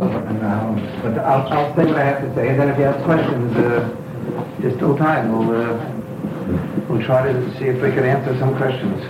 [0.00, 3.56] But I'll, I'll say what I have to say, and then if you have questions,
[3.56, 3.88] uh,
[4.60, 5.32] there's still time.
[5.32, 9.02] We'll, uh, we'll try to see if we can answer some questions.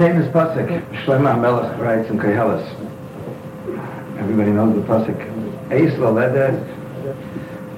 [0.00, 0.66] Famous pasuk
[1.04, 2.66] Shlomo HaMelech writes in Koheles.
[4.18, 5.20] Everybody knows the pasuk.
[5.70, 6.56] Eis loledet,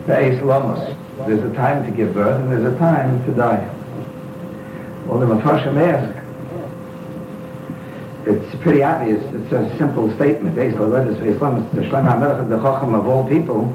[0.07, 0.97] ve'eis lomos.
[1.27, 3.69] There's a time to give birth and there's a time to die.
[5.05, 6.17] Well, the Mepharshim ask,
[8.25, 9.21] it's pretty obvious.
[9.35, 10.57] It's a simple statement.
[10.57, 11.69] Eis loledet, ve'eis lomos.
[11.75, 13.67] The Shlomo HaMelech the Chacham of all people.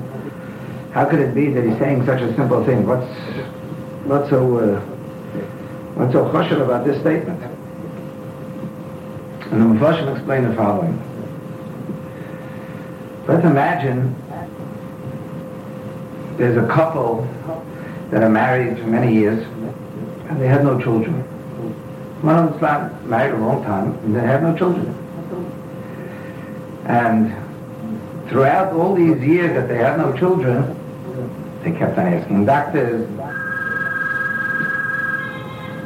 [0.93, 2.87] How could it be that he's saying such a simple thing?
[2.87, 3.11] What's,
[4.05, 4.79] what's so, uh,
[5.95, 7.46] what's so choshev about this statement?
[9.51, 11.01] And the Mepharshim explain the following.
[13.27, 14.13] Let's imagine
[16.37, 17.27] there's a couple
[18.11, 19.45] that are married for many years
[20.29, 21.13] and they had no children.
[22.21, 24.93] One of them's not married a long time and they have no children.
[26.85, 27.33] And
[28.29, 30.75] throughout all these years that they had no children,
[31.63, 33.09] they kept on asking doctors,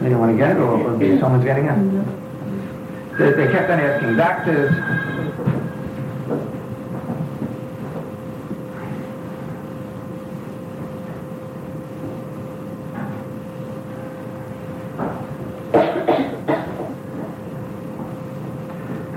[0.02, 2.21] you want to get it or someone's getting it?
[3.22, 4.72] They, they kept on asking doctors.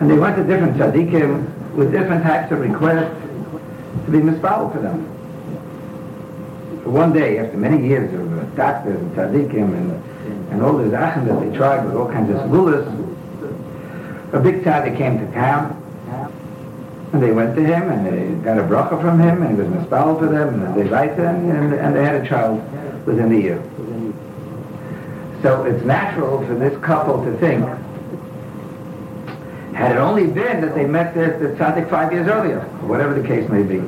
[0.01, 3.09] And they went to different tzaddikim with different types of requests
[4.05, 5.01] to be mispal for them.
[6.85, 11.27] One day, after many years of uh, doctors and tzaddikim and, and all the zachem
[11.27, 13.04] that they tried with all kinds of segulas,
[14.35, 15.81] a big tzaddik came to town,
[17.13, 19.69] and they went to him, and they got a bracha from him, and he was
[19.69, 22.59] mispal for them, and they liked him, and, and they had a child
[23.07, 23.63] within a year.
[25.43, 27.65] So it's natural for this couple to think,
[29.75, 33.15] had it only been that they met the, the tzaddik five years earlier, or whatever
[33.15, 33.79] the case may be,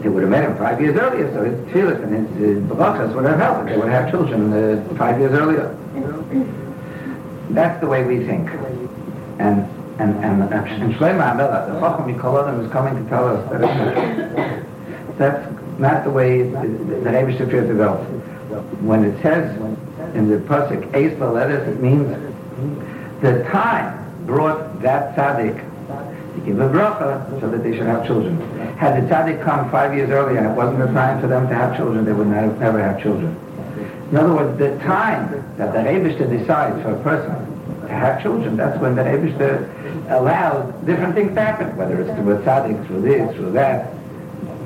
[0.00, 3.12] they would have met him five years earlier, so his tefillah and his, his brachas
[3.14, 3.68] would have helped.
[3.68, 5.76] They would have children uh, five years earlier.
[7.50, 8.50] That's the way we think.
[9.38, 9.68] And
[9.98, 14.64] and and and Shlomo HaMelech, the Chacham Mikol is coming to tell us that
[15.18, 17.96] that's not the way Abish appears to go.
[18.80, 19.56] When it says
[20.14, 22.08] in the pasuk Eis letters, it means
[23.20, 25.56] the time brought that tzaddik
[26.34, 28.40] to give a bracha so that they should have children.
[28.76, 31.54] Had the tzaddik come five years earlier and it wasn't the time for them to
[31.54, 33.36] have children, they would not, never have children.
[34.10, 37.57] In other words, the time that the Rebishter decides for a person
[37.94, 39.68] have children, that's when the Rebishter
[40.10, 43.92] allowed different things to happen, whether it's through a tzaddik, through this, through that.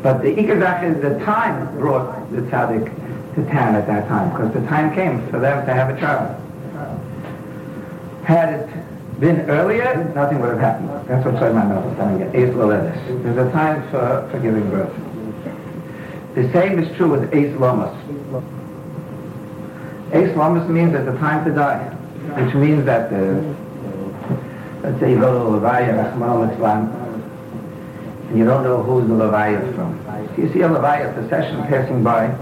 [0.03, 4.53] But the Ikazach is the time brought the tzaddik to town at that time, because
[4.53, 6.39] the time came for them to have a child.
[8.25, 8.69] Had it
[9.21, 10.89] been earlier, nothing would have happened.
[11.09, 12.27] That's what HaMelech is telling you.
[12.27, 13.23] Eis Loledes.
[13.23, 14.93] There's a time for, for giving birth.
[16.35, 17.95] The same is true with Eis Lomas.
[20.13, 21.97] Eis Lomas means at the time to die,
[22.37, 23.55] which means that the,
[24.83, 27.03] let's say you go to Levaya, Rachman Litzlan,
[28.29, 29.99] and you don't know who's the Levaya from.
[30.37, 32.35] You see a Levaya procession passing by.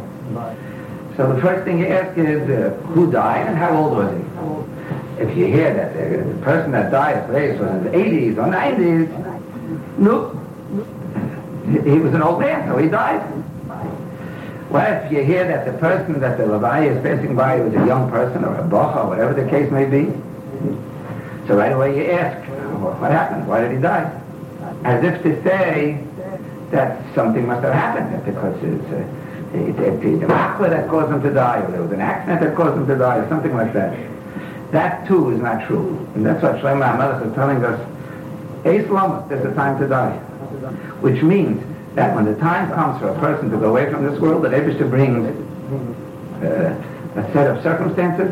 [1.17, 5.23] So the first thing you ask is uh, who died and how old was he?
[5.23, 8.49] If you hear that the, the person that died today was in the 80s or
[8.51, 10.31] 90s, no,
[11.71, 13.21] he was an old man, so he died.
[14.71, 17.87] Well, if you hear that the person that the Levi is passing by was a
[17.87, 20.13] young person or a bocha or whatever the case may be,
[21.49, 22.49] so right away you ask,
[23.01, 23.49] what happened?
[23.49, 24.07] Why did he die?
[24.85, 26.05] As if to say
[26.71, 29.21] that something must have happened because it's uh,
[29.53, 32.41] it, it, it, the makla that caused him to die, or there was an accident
[32.41, 33.99] that caused him to die, or something like that.
[34.71, 35.99] That too is not true.
[36.15, 37.81] And that's what Shlomo HaMelech is telling us.
[38.65, 40.16] Eis Lomas, there's a time to die.
[41.01, 41.61] Which means
[41.95, 44.51] that when the time comes for a person to go away from this world, the
[44.51, 45.27] Rebbe brings
[46.42, 46.75] uh,
[47.16, 48.31] a set of circumstances,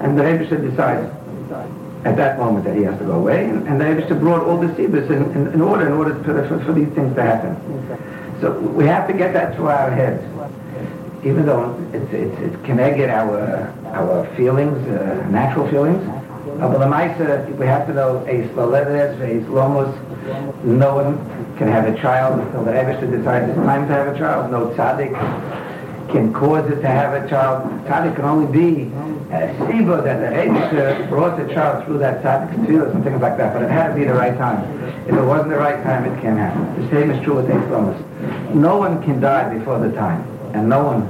[0.00, 1.10] and the Rebbe decides
[2.04, 4.58] at that moment that he has to go away, and, and the Rebbe brought all
[4.58, 7.56] the sibus in, in, in, order in order for, for, for, these things to happen.
[8.40, 10.22] So we have to get that through our heads,
[11.24, 16.02] even though it's, it's, it can get our our feelings, uh, natural feelings.
[16.58, 16.78] But
[17.58, 20.64] we have to know a sloledes, a slomos.
[20.64, 24.18] No one can have a child until the Rebbe decides it's time to have a
[24.18, 24.50] child.
[24.50, 25.12] No tzaddik
[26.10, 27.68] can cause it to have a child.
[27.86, 28.90] Tzaddik can only be
[29.32, 33.36] a siva that the Eibusher brought the child through that tzaddik tefillah and things like
[33.36, 33.52] that.
[33.52, 34.62] But it had to be the right time.
[35.06, 36.82] If it wasn't the right time, it can't happen.
[36.82, 38.54] The same is true with Eitzlomas.
[38.54, 40.22] No one can die before the time,
[40.54, 41.08] and no one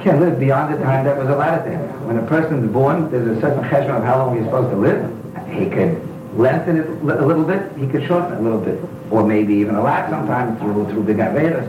[0.00, 2.06] can live beyond the time that was allotted to him.
[2.06, 4.76] When a person is born, there's a certain cheshbon of how long he's supposed to
[4.76, 5.02] live.
[5.50, 6.00] He could
[6.36, 8.78] lengthen it a little bit, he could shorten it a little bit,
[9.10, 11.66] or maybe even a lot sometimes through through big averas.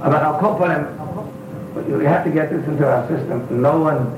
[0.00, 1.98] But I'll call upon him.
[1.98, 3.62] We have to get this into our system.
[3.62, 4.10] No one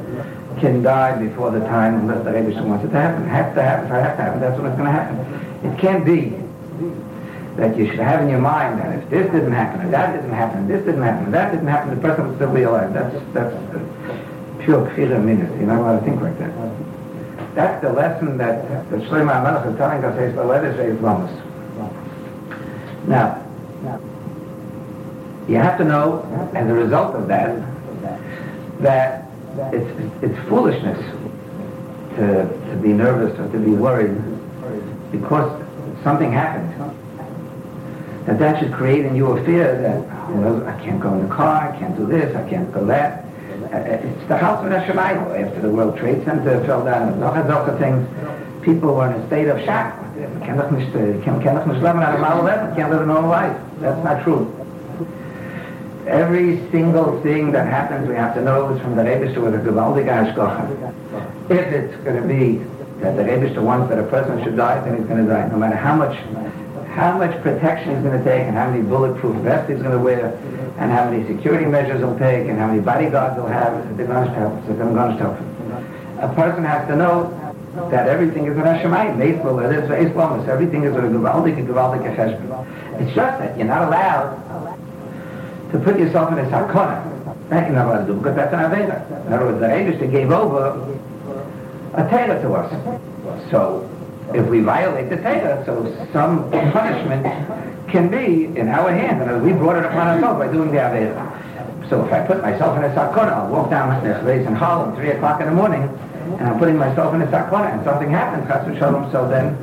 [0.61, 3.29] can die before the time unless the Rebbe wants it to happen.
[3.29, 3.87] Has to happen.
[3.87, 5.71] If it has to happen, that's when it's going to happen.
[5.71, 6.37] It can't be
[7.57, 10.67] that you should have in your mind that if this didn't happen, that didn't happen,
[10.67, 12.93] this didn't happen, that didn't happen, the person would still be alive.
[12.95, 13.55] That's that's
[14.65, 15.51] pure kfira minus.
[15.59, 16.51] You're not allowed to think like that.
[17.61, 21.31] That's the lesson that, that Shlomo HaMelech is telling us is the letters is Lomas.
[23.07, 23.45] Now,
[25.47, 26.23] you have to know,
[26.55, 27.61] as a result of that,
[28.81, 29.27] that
[29.75, 30.99] it's, it's foolishness
[32.17, 34.17] to, to be nervous or to be worried
[35.13, 35.63] because
[36.03, 36.73] something happened.
[38.25, 41.29] That that should create in you a fear that, you know, I can't go in
[41.29, 43.27] the car, I can't do this, I can't go that.
[43.73, 45.47] Uh, it's the house of Neshamayim.
[45.47, 48.05] After the World Trade Center fell down, and all kinds of things,
[48.63, 49.97] people were in a state of shock.
[52.75, 53.57] Can't live a normal life.
[53.79, 54.53] That's not true.
[56.09, 59.59] Every single thing that happens, we have to know is from the Rebbe with a
[59.59, 61.51] gewaldige Hashgacha.
[61.51, 62.59] If it's going to be
[63.01, 65.57] that the Rebbe wants that a person should die, then he's going to die, no
[65.57, 66.19] matter how much
[66.91, 69.99] how much protection he's going to take and how many bulletproof vests he's going to
[69.99, 70.37] wear
[70.79, 73.75] and how many security measures he'll take and how many bodyguards he'll have.
[73.91, 74.01] It's
[76.21, 77.37] a person has to know
[77.91, 83.01] that everything is in Hashemayim, it is everything is a Givaldik, a Givaldik, a Cheshbon.
[83.01, 84.37] It's just that you're not allowed
[85.73, 87.49] to put yourself in a sakona.
[87.49, 89.27] That you're not allowed to do, because that's an Aveda.
[89.27, 90.99] In other words, the Abishta gave over
[91.95, 93.51] a tailor to us.
[93.51, 93.89] So,
[94.35, 97.27] if we violate the Torah, so some punishment
[97.91, 101.89] can be in our hands, and we brought it upon ourselves by doing the Aveda.
[101.89, 104.95] So if I put myself in a sakona, I'll walk down this place in Harlem,
[104.95, 105.83] 3 o'clock in the morning,
[106.39, 109.59] and I'm putting myself in a sakona, and something happens, chas v'shalom, so then,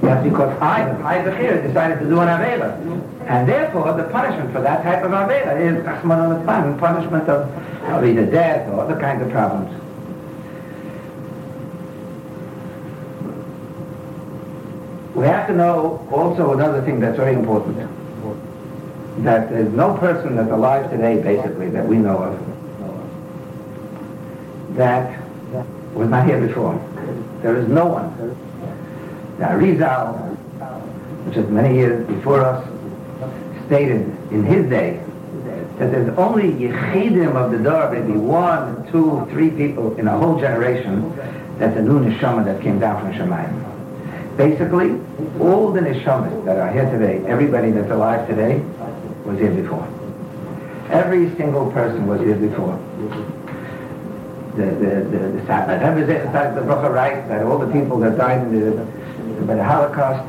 [0.00, 2.80] that's because I, I Bechir, decided to do an Aveda.
[3.26, 5.84] And therefore, the punishment for that type of Aveda is,
[6.78, 7.50] punishment of,
[7.90, 9.70] of either death or other kinds of problems.
[15.20, 17.76] We have to know also another thing that's very important.
[19.22, 22.38] That there's no person that's alive today, basically, that we know of,
[24.76, 25.20] that
[25.92, 26.72] was not here before.
[27.42, 28.08] There is no one.
[29.38, 30.34] Now, Arizal,
[31.26, 32.66] which is many years before us,
[33.66, 35.02] stated in his day
[35.78, 40.40] that there's only Yechidim of the Dor, maybe one, two, three people in a whole
[40.40, 41.14] generation,
[41.58, 43.69] that's a new neshama that came down from Shemayim.
[44.40, 44.98] Basically,
[45.38, 48.58] all the neshamas that are here today, everybody that's alive today,
[49.26, 49.86] was here before.
[50.88, 52.80] Every single person was here before.
[54.56, 58.50] The the the the Rebbe the Bracha writes that all the people that died in
[58.58, 60.24] the, by the Holocaust,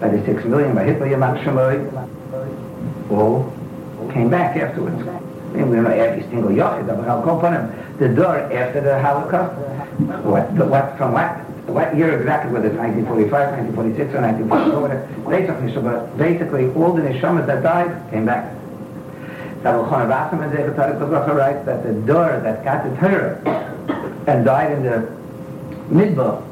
[0.00, 1.78] by the six million, by Hitler Yamach Shemoy,
[3.08, 3.52] all
[4.12, 4.98] came back afterwards.
[5.54, 7.98] And we don't know every single Yochid, but I'll call upon him.
[8.00, 9.54] The door after the Holocaust,
[10.24, 13.30] what, what, from what what year exactly, whether it's 1945,
[13.76, 18.54] 1946, or 1944, but basically all the neshamas that died came back.
[19.62, 23.40] Reb Elchonon Wasserman writes that the door that got the Torah
[24.26, 25.10] and died in the
[25.90, 26.44] Midbar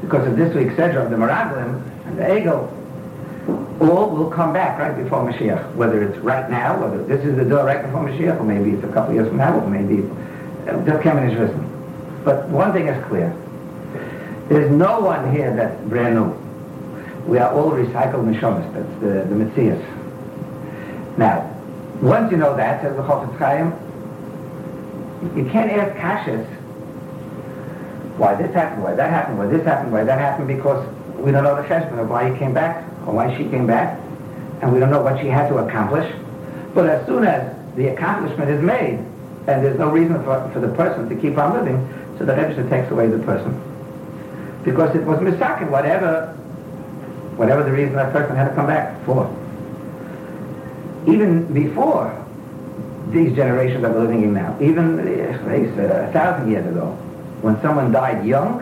[0.00, 2.70] because of this week's Sedra of the Meraglim and the Egel,
[3.80, 7.44] all will come back right before Mashiach, whether it's right now, whether this is the
[7.44, 10.08] door right before Mashiach, or maybe it's a couple of years from now, or maybe
[10.68, 11.68] uh, just coming is risen.
[12.24, 13.36] But one thing is clear.
[14.48, 16.42] There's no one here that's brand new.
[17.26, 18.72] We are all recycled neshamas.
[18.74, 19.80] That's the, the Metzias.
[21.16, 21.48] Now,
[22.00, 23.72] once you know that, says the Chofetz Chaim,
[25.36, 26.44] you can't ask kashas
[28.18, 31.44] why this happened, why that happened, why this happened, why that happened, because we don't
[31.44, 33.98] know the cheshbon of why he came back or why she came back,
[34.60, 36.12] and we don't know what she had to accomplish.
[36.74, 38.98] But as soon as the accomplishment is made,
[39.46, 41.78] and there's no reason for, for the person to keep on living,
[42.18, 43.71] so the Rebbe takes away the person
[44.64, 46.32] because it was misakin, whatever,
[47.36, 49.26] whatever the reason that person had to come back for.
[51.06, 52.18] Even before
[53.10, 56.92] these generations that we're living in now, even uh, a thousand years ago,
[57.42, 58.60] when someone died young,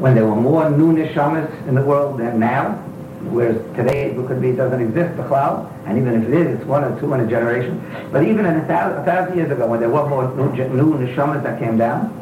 [0.00, 2.82] when there were more new neshamas in the world than now,
[3.22, 6.64] Whereas today it could be doesn't exist, the cloud, and even if it is, it's
[6.64, 7.82] one or two in a generation.
[8.12, 10.94] But even in a thousand, a thousand years ago, when there were more new, new
[10.94, 12.14] neshamas that came down,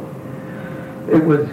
[1.12, 1.46] it was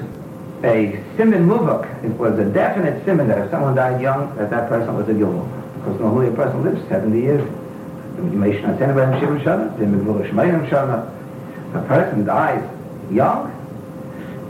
[0.63, 2.03] a simon muvak.
[2.03, 5.13] It was a definite simon that if someone died young, that that person was a
[5.13, 5.47] gilmul.
[5.75, 7.41] Because normally a person lives 70 years.
[11.73, 12.63] A person dies
[13.11, 13.51] young,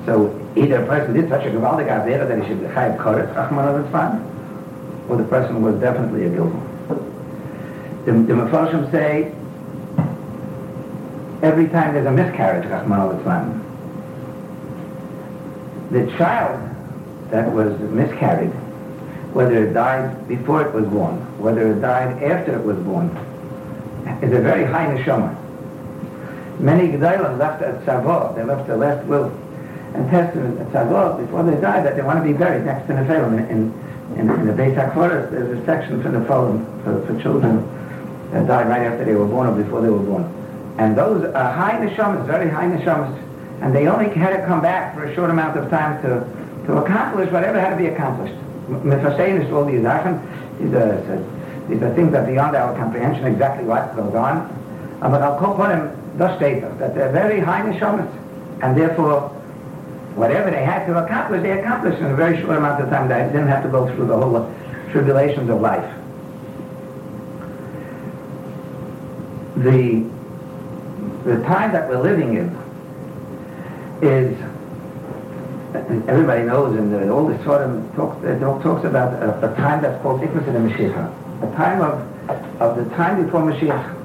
[0.05, 3.65] so either a person did such a gewaltig avera that he should chayav koretz, Rahman
[3.65, 4.21] al
[5.09, 6.61] or the person was definitely a gilmul.
[8.05, 9.31] The, the Mepharshim say
[11.41, 13.72] every time there's a miscarriage, Rahman al
[15.93, 16.59] the child
[17.29, 18.51] that was miscarried,
[19.33, 23.09] whether it died before it was born, whether it died after it was born,
[24.21, 25.39] is a very high neshama.
[26.59, 29.31] Many Gedalim left at Tzavor, they left the last will
[29.93, 32.93] and testament at Tzavor before they died that they want to be buried next to
[32.93, 33.47] Nephilim.
[33.49, 33.71] In,
[34.17, 37.61] in, in the Beis HaKvoros, there's a section for Nephilim, for, for children
[38.31, 40.23] that died right after they were born or before they were born.
[40.79, 43.19] And those are high neshamas, very high neshamas,
[43.61, 46.77] and they only had to come back for a short amount of time to, to
[46.77, 48.35] accomplish whatever had to be accomplished.
[48.67, 50.21] Mefasein is all these actions.
[50.59, 54.49] These are, these are things that beyond our comprehension exactly what goes on.
[55.01, 58.09] Uh, but I'll call them the state that they're very high neshamas,
[58.61, 59.29] and therefore
[60.15, 63.07] whatever they had to accomplish, they accomplished in a very short amount of time.
[63.07, 64.53] They didn't have to go through the whole
[64.91, 65.93] tribulations of life.
[69.57, 70.05] The
[71.25, 72.49] the time that we're living in
[74.03, 74.37] is
[75.73, 77.61] and everybody knows the, all this sort
[77.95, 82.61] talks, uh, talks about a, a, time that's called Ikmas the Mashiach, a time of,
[82.61, 83.99] of the time before Mashiach.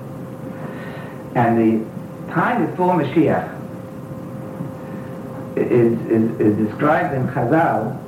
[1.34, 3.54] And the time before Mashiach
[5.56, 7.98] is, is, is described in Chazal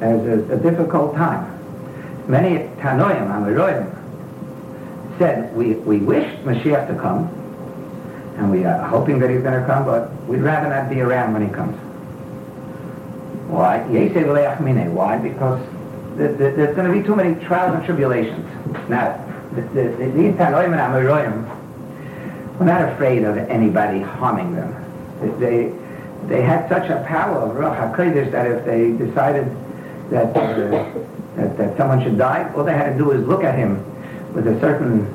[0.00, 1.54] as a, a difficult time.
[2.28, 3.94] Many Tanoim, Amoraim,
[5.18, 7.37] said, we, we wish Mashiach to come,
[8.38, 11.32] and we are hoping that he's going to come, but we'd rather not be around
[11.32, 11.76] when he comes.
[13.48, 13.80] Why?
[13.80, 15.18] Why?
[15.18, 15.60] Because
[16.16, 18.46] there's going to be too many trials and tribulations.
[18.88, 24.70] Now, these Tanoim and Amoraim were not afraid of anybody harming them.
[25.40, 25.72] They,
[26.26, 29.46] they had such a power of Ruach HaKodesh that if they decided
[30.10, 31.00] that, uh,
[31.36, 33.84] that, that someone should die, all they had to do is look at him
[34.32, 35.12] with a certain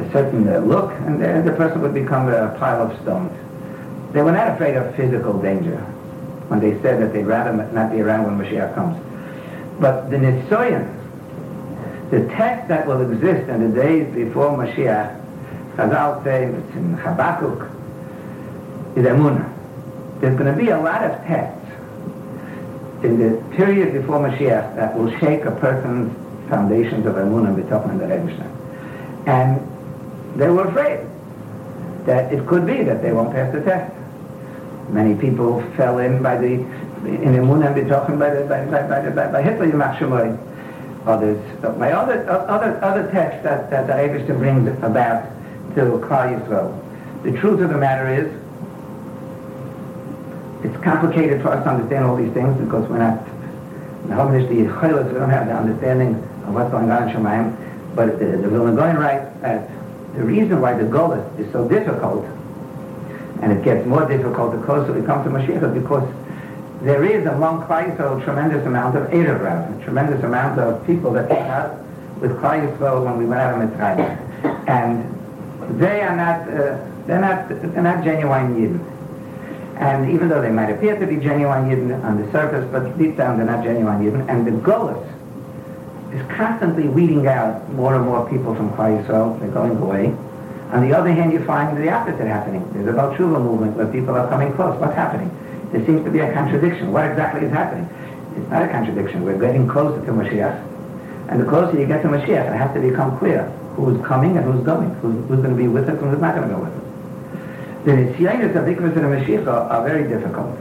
[0.00, 3.32] a certain uh, look, and the, the person would become a pile of stones.
[4.12, 5.78] They were not afraid of physical danger
[6.48, 8.98] when they said that they'd rather not be around when Mashiach comes.
[9.78, 10.96] But the Nisoyan,
[12.10, 15.16] the test that will exist in the days before Mashiach,
[15.76, 17.70] Chazal say, in Habakkuk,
[18.96, 19.48] is Emunah.
[20.20, 21.56] There's going to be a lot of tests
[23.04, 26.12] in the period before Mashiach that will shake a person's
[26.50, 29.79] foundations of Emunah, B'tochen, and the And
[30.36, 31.06] they were afraid
[32.06, 33.94] that it could be that they won't pass the test.
[34.90, 39.10] Many people fell in by the in Emun and B'tochen by the by by by,
[39.10, 39.98] by, by Hitler Yimach
[41.06, 45.24] Others, my other other other text that that the Eibershter brings about
[45.74, 47.22] to Klal Yisrael.
[47.22, 48.28] The truth of the matter is,
[50.64, 53.24] it's complicated for us to understand all these things because we're not
[54.08, 56.14] the we don't have the understanding
[56.46, 57.94] of what's going on in Shemayim.
[57.94, 59.70] But the, the Vilna Gaon writes that
[60.14, 62.24] the reason why the Golas is so difficult,
[63.42, 66.08] and it gets more difficult the closer we come to Mashiach, because
[66.82, 71.12] there is among Klal Yisrael a tremendous amount of Erev a tremendous amount of people
[71.12, 71.78] that came out
[72.20, 74.68] with Yisrael when we went out of Mitzrayim.
[74.68, 79.76] And they are not, uh, they're not, they're not genuine Yidden.
[79.76, 83.16] And even though they might appear to be genuine Yidden on the surface, but deep
[83.16, 84.28] down they're not genuine Yidden.
[84.28, 85.06] And the Golas
[86.12, 89.38] is constantly weeding out more and more people from Klal Yisrael.
[89.38, 90.06] They're going away.
[90.72, 92.68] On the other hand, you find the opposite happening.
[92.72, 94.78] There's a Baal Tshuva movement where people are coming close.
[94.80, 95.30] What's happening?
[95.72, 96.92] There seems to be a contradiction.
[96.92, 97.88] What exactly is happening?
[98.36, 99.24] It's not a contradiction.
[99.24, 100.66] We're getting closer to Mashiach.
[101.28, 104.44] And the closer you get to Mashiach, it has to become clear who's coming and
[104.44, 106.60] who's going, who's, who's going to be with us and who's not going to go
[106.60, 107.84] with us.
[107.84, 110.56] The Nisyanis of Ikvus and Mashiach are, are very difficult.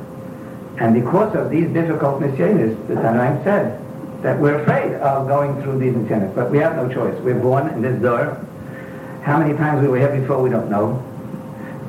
[0.78, 3.82] And because of these difficult Nisyanis, the Tanaim said,
[4.22, 6.36] that we're afraid of going through these incentives.
[6.36, 7.18] But we have no choice.
[7.22, 8.46] We're born in this door.
[9.24, 11.04] How many times we were here before, we don't know.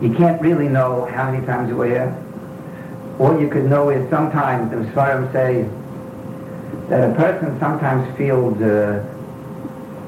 [0.01, 2.17] You can't really know how many times you were here.
[3.19, 5.69] All you could know is sometimes, the Sfarim say,
[6.89, 9.05] that a person sometimes feels uh,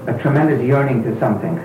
[0.07, 1.57] a tremendous yearning to something.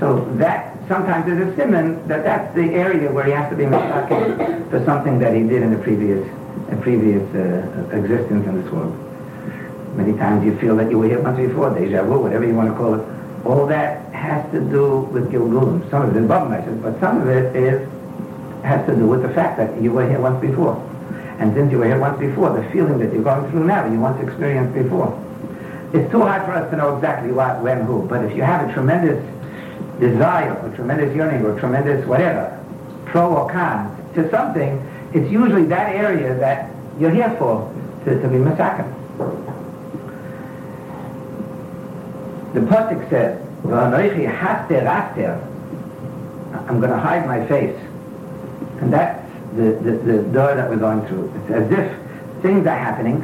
[0.00, 3.66] So that sometimes is a simon that that's the area where he has to be
[3.66, 6.26] mistaken for something that he did in the previous
[6.76, 8.96] previous uh, existence in this world.
[9.96, 12.70] Many times you feel that you were here once before, deja vu, whatever you want
[12.70, 13.06] to call it.
[13.44, 15.90] All that has to do with Gilgulim.
[15.90, 17.88] Some of it is Bubmeshers, but some of it is
[18.62, 20.76] has to do with the fact that you were here once before.
[21.38, 23.98] And since you were here once before, the feeling that you're going through now, you
[23.98, 25.10] once experienced before.
[25.92, 28.06] It's too hard for us to know exactly what, when, who.
[28.06, 29.18] But if you have a tremendous
[29.98, 32.58] desire, or tremendous yearning, or tremendous whatever,
[33.06, 34.78] pro or con, to something,
[35.14, 37.70] it's usually that area that you're here for,
[38.04, 38.86] to, to be massacred.
[42.54, 43.90] The Pasuk says, I'm
[46.80, 47.78] going to hide my face.
[48.80, 49.22] And that's
[49.56, 51.32] the, the, the door that we're going through.
[51.36, 51.96] It's as if
[52.42, 53.22] things are happening,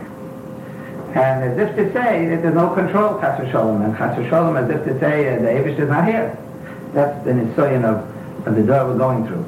[1.15, 4.71] and as if to say that there's no control, Chas Shalom, and Chas Shalom as
[4.71, 6.37] if to say uh, the Abish is not here.
[6.93, 8.07] That's the nisoyan of,
[8.47, 9.45] of the door we're going through.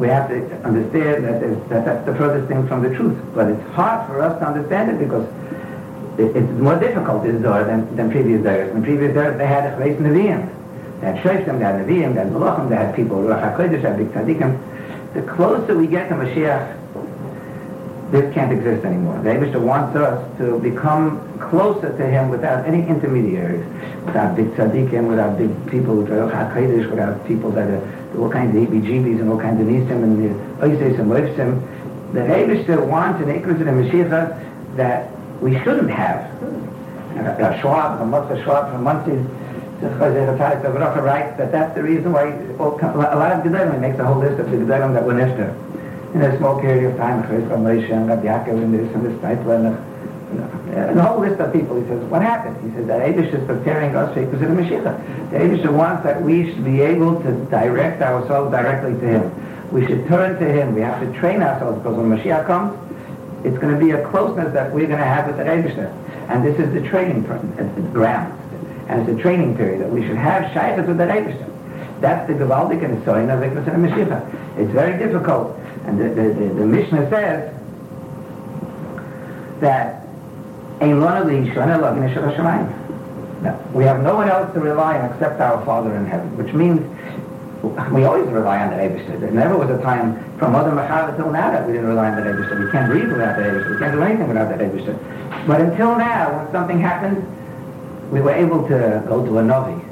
[0.00, 3.18] We have to understand that, that that's the furthest thing from the truth.
[3.34, 5.28] But it's hard for us to understand it because
[6.18, 8.74] it, it's more difficult, this door, than, than previous doors.
[8.74, 10.48] In previous doors, they had a Chveis Nevi'im.
[11.00, 13.98] They had Shoftim, they had Nevi'im, they had Malachim, they had people, Ruach HaKodesh, had
[13.98, 14.58] Big Tzadikim
[15.14, 16.79] the closer we get to Mashiach,
[18.10, 19.20] this can't exist anymore.
[19.22, 23.64] The Abishta wants us to become closer to him without any intermediaries,
[24.04, 28.62] without big tzaddikim, without big people, without HaKadosh, without people that are all kinds of
[28.62, 31.62] EBGBs and all kinds of nisim and the oises and loifsim.
[32.12, 36.28] The Abishta wants an Ikras and Mashiach that we shouldn't have.
[37.16, 39.24] A Schwab, a Mother Schwab from Muncie,
[39.80, 44.38] the writes that that's the reason why a lot of Gedolim makes a whole list
[44.40, 45.54] of the Gedolim that were nifter.
[46.14, 50.98] In a small period of time, and Rabbi Yaakov and this and this type and
[50.98, 51.80] a whole list of people.
[51.80, 52.56] He says, what happened?
[52.64, 55.30] He says that Abish is preparing us for the Mashiach.
[55.30, 59.72] The Abish wants that we should be able to direct ourselves directly to Him.
[59.72, 60.74] We should turn to Him.
[60.74, 62.78] We have to train ourselves because when Mashiach comes,
[63.44, 65.78] it's going to be a closeness that we're going to have with the Abish.
[66.28, 68.36] And this is the training the uh, ground
[68.90, 72.00] and it's a training period that we should have shaykhs with the Rebbeinu.
[72.00, 74.58] That's the Gavaldik and the Soin of and Mashiach.
[74.58, 75.56] It's very difficult.
[75.86, 77.54] And the, the, the, the Mishnah says
[79.60, 80.06] that
[82.32, 83.72] Hashemayim.
[83.72, 86.80] We have no one else to rely on except our Father in heaven, which means
[87.92, 89.20] we always rely on the Eibishter.
[89.20, 92.16] There never was a time from Mother Machava till now that we didn't rely on
[92.16, 92.64] the Eibishter.
[92.64, 93.70] We can't breathe without the Eibishter.
[93.72, 95.46] We can't do anything without the Eibishter.
[95.46, 97.26] But until now, when something happened,
[98.10, 99.89] we were able to go to a Novi.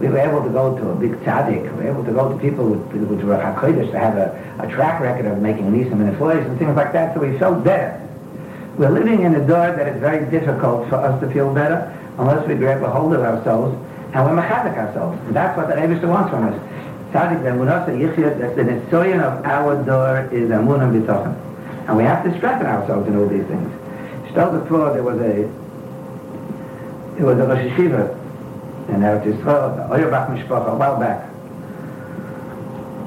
[0.00, 1.62] We were able to go to a big tzaddik.
[1.76, 4.66] We were able to go to people with, with Ruach HaKodesh to have a, a
[4.66, 8.00] track record of making nisim and employees and things like that, so we felt better.
[8.78, 12.48] We're living in a door that is very difficult for us to feel better unless
[12.48, 13.76] we grab a hold of ourselves
[14.14, 15.20] and we're mechazik ourselves.
[15.26, 16.58] And that's what the Rebbe wants from us.
[17.12, 21.36] Tzaddik, the Munasa that the historian of our door is Amunah B'tochen.
[21.88, 23.70] And we have to strengthen ourselves in all these things.
[24.30, 25.50] Stel before there was a
[27.16, 28.19] he was a Rosh Yeshiva
[28.88, 31.28] in Eretz Yisrael, the Oyabach Mishpacha, a while back.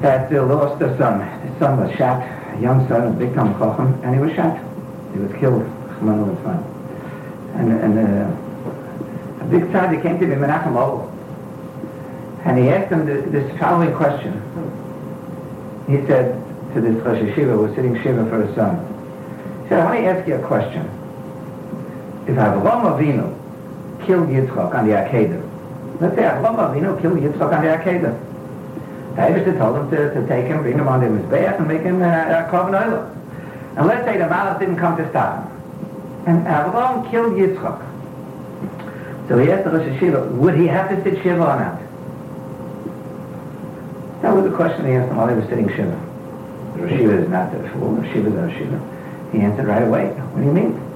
[0.01, 1.21] Had lost a son.
[1.41, 2.21] His son was shot,
[2.55, 4.57] a young son, a big Tom Chochem, and he was shot.
[5.13, 5.63] He was killed,
[5.99, 6.73] Chmanu Litzman.
[7.55, 11.09] And, and uh, a big tzaddik came to me, Menachem Ol,
[12.45, 14.33] and he asked him this, following question.
[15.87, 16.41] He said
[16.73, 18.77] to this Rosh Yeshiva who was sitting Shiva for his son,
[19.63, 20.85] he said, I want to ask you a question.
[22.27, 23.43] If Avraham Avinu
[24.05, 25.42] killed Yitzchak on the Akedah.
[26.03, 28.13] Let's say Avram Avinu killed Yitzchak on the Akedah.
[29.15, 32.01] Eibishter told him to, to take him, bring him on the Mizbeach and make him
[32.01, 33.77] uh, a Korban Oilah.
[33.77, 35.51] And let's say the Malach didn't come to stop him.
[36.25, 37.79] And Avram killed Yitzchak.
[39.29, 41.79] So he asked the Rosh Yeshiva, would he have to sit Shiva or not?
[44.23, 45.95] That was the question he asked him while he was sitting Shiva.
[46.75, 49.31] Rosh Yeshiva is not the fool, Rosh Yeshiva is Rosh Yeshiva.
[49.31, 50.92] He answered right away, what do you mean?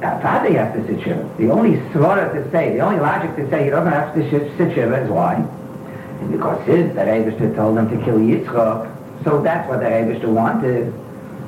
[0.00, 1.28] Father has to sit Shiva.
[1.38, 4.74] The only svara to say, the only logic to say you don't have to sit
[4.74, 5.34] Shiva is why?
[5.34, 10.28] And because his, that Abishter told him to kill Yitzchak, so that's what the Abishter
[10.28, 10.92] wanted,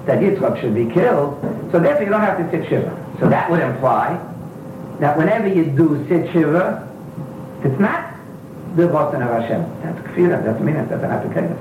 [0.06, 3.16] that Yitzchak should be killed, so therefore you don't have to sit Shiva.
[3.20, 4.18] So that would imply
[4.98, 6.88] that whenever you do sit Shiva,
[7.62, 8.14] it's not
[8.76, 9.62] the Boston of Hashem.
[9.82, 11.56] That's kfira, that's meaning, that's an application.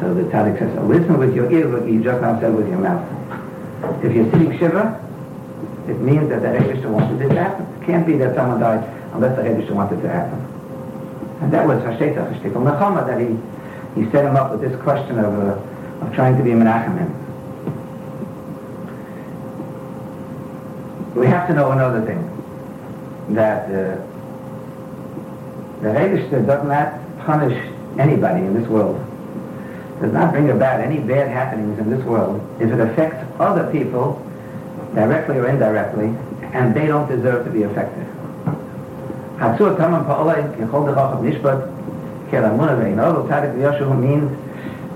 [0.00, 2.78] So the Tzaddik says, listen with your ear what you just now said with your
[2.78, 4.04] mouth.
[4.04, 5.03] If you're sitting Shiva,
[5.88, 7.66] it means that the Rebbe wanted it to happen.
[7.80, 10.38] It can't be that someone died unless the Rebbe wanted it to happen.
[11.40, 15.18] And that was Hashteta Hashtikal Nechama, that he, he set him up with this question
[15.18, 17.20] of, uh, of trying to be Menachem
[21.14, 22.22] We have to know another thing,
[23.34, 24.00] that uh,
[25.82, 28.98] the Rebbe does not punish anybody in this world
[30.00, 34.20] does not bring about any bad happenings in this world if it affects other people
[34.94, 36.14] directly or indirectly
[36.54, 38.06] and they don't deserve to be affected.
[39.36, 44.30] Hatzur Tamam Pa'olay, Kechol Derach of Nishbat, Kelamuna Ve'inol, Tzadik Yoshu means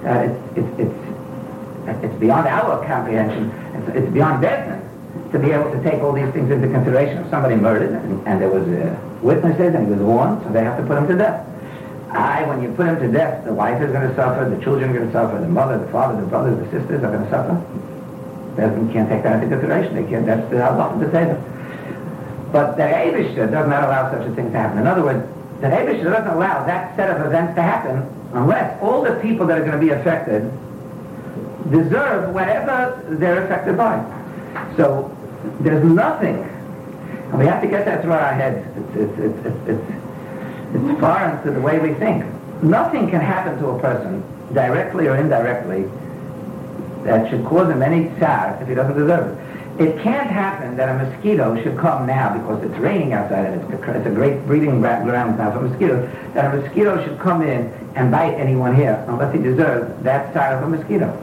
[0.05, 4.85] that it's, it's, it's, it's beyond our comprehension, it's, it's beyond business
[5.33, 7.19] to be able to take all these things into consideration.
[7.19, 10.63] If somebody murdered and, and there was uh, witnesses and he was warned, so they
[10.63, 11.45] have to put him to death.
[12.11, 14.91] I, when you put him to death, the wife is going to suffer, the children
[14.91, 17.31] are going to suffer, the mother, the father, the brothers, the sisters are going to
[17.31, 17.61] suffer.
[18.59, 19.95] They can't take that into consideration.
[19.95, 21.31] They can't, that's the to say.
[22.51, 24.79] But the Abishter does not allow such a thing to happen.
[24.79, 25.25] In other words,
[25.61, 29.59] the Abishter doesn't allow that set of events to happen unless all the people that
[29.59, 30.51] are going to be affected
[31.71, 34.03] deserve whatever they're affected by.
[34.77, 35.15] So
[35.61, 38.67] there's nothing, and we have to get that through our heads.
[38.77, 42.25] It's, it's, it's, it's, it's, it's foreign to the way we think.
[42.63, 45.89] Nothing can happen to a person, directly or indirectly,
[47.09, 49.49] that should cause him any sad if he doesn't deserve it.
[49.79, 53.83] It can't happen that a mosquito should come now because it's raining outside and it's
[53.83, 57.73] a, it's a great breeding ground now for mosquitoes, that a mosquito should come in
[57.95, 61.17] and bite anyone here unless he deserves that side of a mosquito.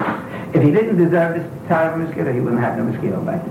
[0.54, 3.44] If he didn't deserve this side of a mosquito, he wouldn't have no mosquito bite.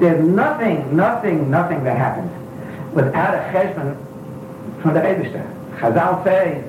[0.00, 2.30] There's nothing, nothing, nothing that happens
[2.94, 3.96] without a cheshbon
[4.82, 5.78] from the Eibishter.
[5.78, 6.64] Chazal say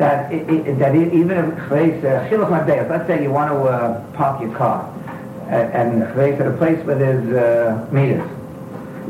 [0.00, 4.50] that, it, it, that even if uh, let's say you want to uh, park your
[4.56, 4.88] car
[5.50, 8.24] and place at a place where there's uh, meters.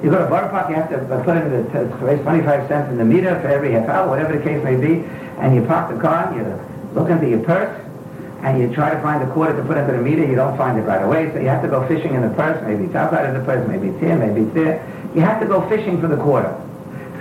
[0.03, 2.99] You go to bar park, you have to put in the place 25 cents in
[2.99, 5.07] the meter for every half hour, whatever the case may be,
[5.39, 6.43] and you park the car, you
[6.99, 7.71] look into your purse,
[8.43, 10.77] and you try to find the quarter to put into the meter, you don't find
[10.79, 13.27] it right away, so you have to go fishing in the purse, maybe it's outside
[13.27, 14.83] of the purse, maybe it's here, maybe it's there.
[15.15, 16.51] You have to go fishing for the quarter.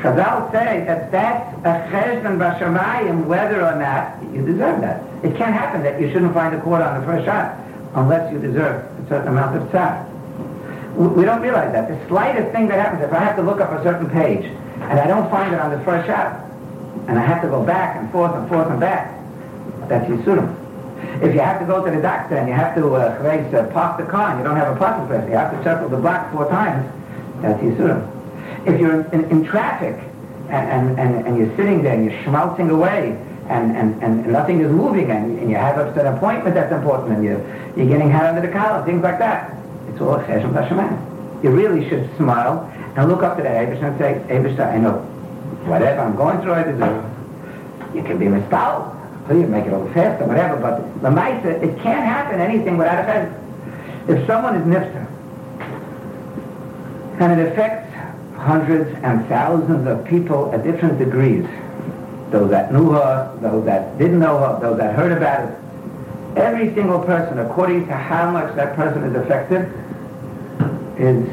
[0.01, 5.03] Chazal say that that's a cheshbon b'shamayim, whether or not you deserve that.
[5.25, 7.59] It can't happen that you shouldn't find a quarter on the first shot
[7.95, 10.07] unless you deserve a certain amount of tzar.
[10.95, 11.89] We don't realize that.
[11.89, 14.99] The slightest thing that happens, if I have to look up a certain page and
[14.99, 16.45] I don't find it on the first shot,
[17.07, 19.19] and I have to go back and forth and forth and back,
[19.89, 20.55] that's Yisurim.
[21.21, 23.97] If you have to go to the doctor and you have to uh, uh, park
[23.97, 26.31] the car and you don't have a parking place, you have to circle the block
[26.31, 26.89] four times,
[27.41, 28.18] that's Yisurim.
[28.65, 29.95] If you're in, in, traffic
[30.49, 33.17] and, and, and, you're sitting there and you're schmaltzing away
[33.47, 37.23] and, and, and nothing is moving and, and you have an appointment that's important and
[37.23, 37.39] you're,
[37.75, 39.55] you're getting hot under the collar, things like that,
[39.87, 41.43] it's all Cheshem Tashaman.
[41.43, 44.97] You really should smile and look up to that Abish and say, Abish, I know
[45.65, 47.05] whatever I'm going through, I deserve.
[47.95, 48.99] You can be misspelled
[49.37, 53.07] you make it a little faster, whatever, but the Maisa, it can't happen anything without
[53.07, 53.39] a.
[54.07, 55.05] If someone is nifter,
[57.19, 57.88] and it affects
[58.39, 61.45] hundreds and thousands of people at different degrees,
[62.31, 65.57] those that knew her, those that didn't know her, those that heard about it,
[66.37, 69.61] every single person, according to how much that person is affected,
[70.97, 71.25] is,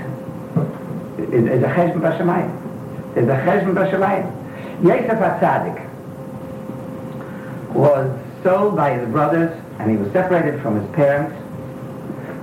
[1.33, 3.17] is, a cheshbon b'shamayim.
[3.17, 4.85] Is a cheshbon b'shamayim.
[4.85, 5.83] Yosef HaTzadik,
[7.75, 8.11] was
[8.43, 11.35] sold by his brothers and he was separated from his parents.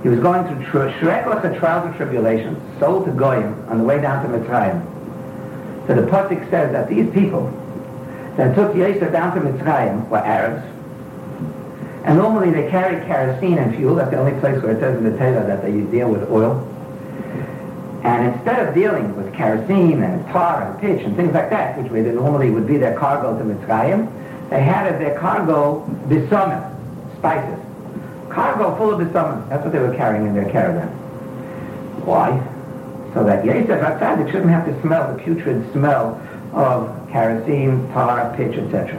[0.04, 4.22] He was going through Shreklach trials and tribulations, sold to Goyim on the way down
[4.22, 4.84] to Mitzrayim.
[5.86, 7.46] So the Pasuk says that these people
[8.36, 10.62] that took Yosef down to Mitzrayim were Arabs.
[12.04, 13.94] And normally they carry kerosene and fuel.
[13.94, 16.60] That's the only place where it says in the Torah that they deal with oil.
[18.02, 21.90] And instead of dealing with kerosene and tar and pitch and things like that, which
[21.90, 27.63] normally would be their cargo to Mitzrayim, they had as their cargo bisomim, spices.
[28.34, 29.48] Cargo full of bisomim.
[29.48, 30.88] That's what they were carrying in their caravan.
[32.04, 32.42] Why?
[33.14, 36.20] So that Yosef HaTzadik shouldn't have to smell the putrid smell
[36.52, 38.98] of kerosene, tar, pitch, etc.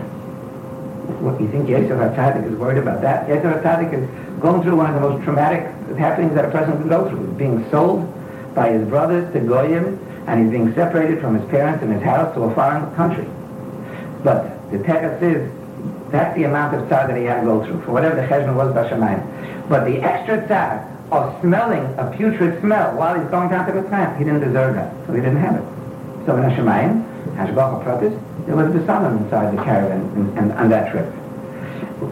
[1.20, 3.28] What, do you think Yosef HaTzadik is worried about that?
[3.28, 5.64] Yosef HaTzadik is going through one of the most traumatic
[5.98, 7.28] happenings that a person can go through.
[7.34, 8.08] Being sold
[8.56, 12.34] by his brothers to Goyim, and he's being separated from his parents and his house
[12.36, 13.28] to a foreign country.
[14.24, 15.52] But the text is
[16.12, 18.56] that's the amount of tzar that he had to go through, for whatever the cheshbon
[18.56, 19.70] was b'shamayim.
[19.70, 23.82] But the extra tzar of smelling a putrid smell while he's going down to the
[23.82, 25.64] Mitzrayim, he didn't deserve that, so he didn't have it.
[26.26, 30.92] So in Hashemayim, Hashgacha Pratis, there was the sun inside the caravan and on that
[30.92, 31.14] trip.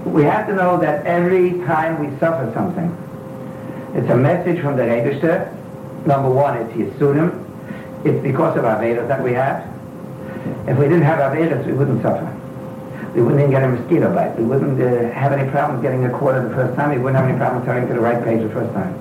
[0.06, 2.96] We have to know that every time we suffer something,
[3.96, 5.52] it's a message from the Rebishter.
[6.06, 7.40] Number one, it's Yisurim.
[8.06, 9.68] It's because of our Vedas that we have.
[10.68, 12.28] If we didn't have our Vedas, we wouldn't suffer.
[13.14, 14.36] We wouldn't even get a mosquito bite.
[14.38, 16.90] We wouldn't uh, have any problems getting a quarter the first time.
[16.90, 18.98] We wouldn't have any problem turning to the right page the first time.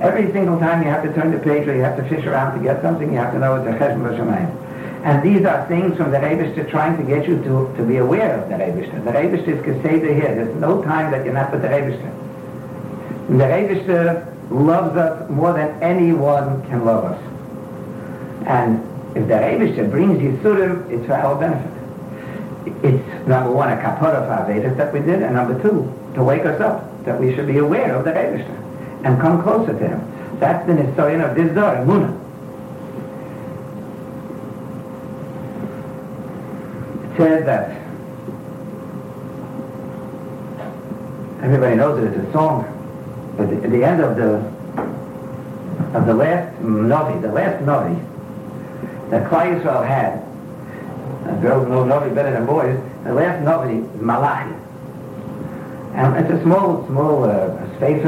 [0.00, 2.56] Every single time you have to turn the page or you have to fish around
[2.56, 5.04] to get something, you have to know it's a chesed b'shamayim.
[5.04, 8.40] And these are things from the Rebishter trying to get you to, to be aware
[8.40, 9.04] of the Rebishter.
[9.04, 10.34] The Rebishter is Keseda here.
[10.34, 12.12] There's no time that you're not with the Rebishter.
[13.28, 17.22] The Rebishter loves us more than anyone can love us.
[18.46, 18.82] And
[19.16, 21.77] if the Rebbe brings you Yisurim, it's for our benefit.
[22.82, 26.44] It's, number one, a kapara for Avedis that we did, and number two, to wake
[26.44, 28.44] us up, that we should be aware of the Rebbe
[29.04, 30.38] and come closer to him.
[30.40, 32.14] That's the historian of this door, Muna.
[37.04, 37.70] It says that
[41.42, 42.64] everybody knows it, it's a song,
[43.36, 44.58] but at the end of the
[45.96, 47.98] of the last Navi, the last Navi
[49.10, 50.22] that Klal Yisrael had,
[51.28, 54.54] and girls know Navi better than boys, the last Navi is Malachi.
[55.94, 58.02] And it's a small, small uh, space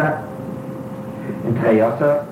[1.44, 2.26] in Trei Asar,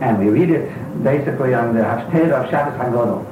[0.00, 0.70] and we read it
[1.02, 3.30] basically on the Haftarah of Shabbos HaGodol.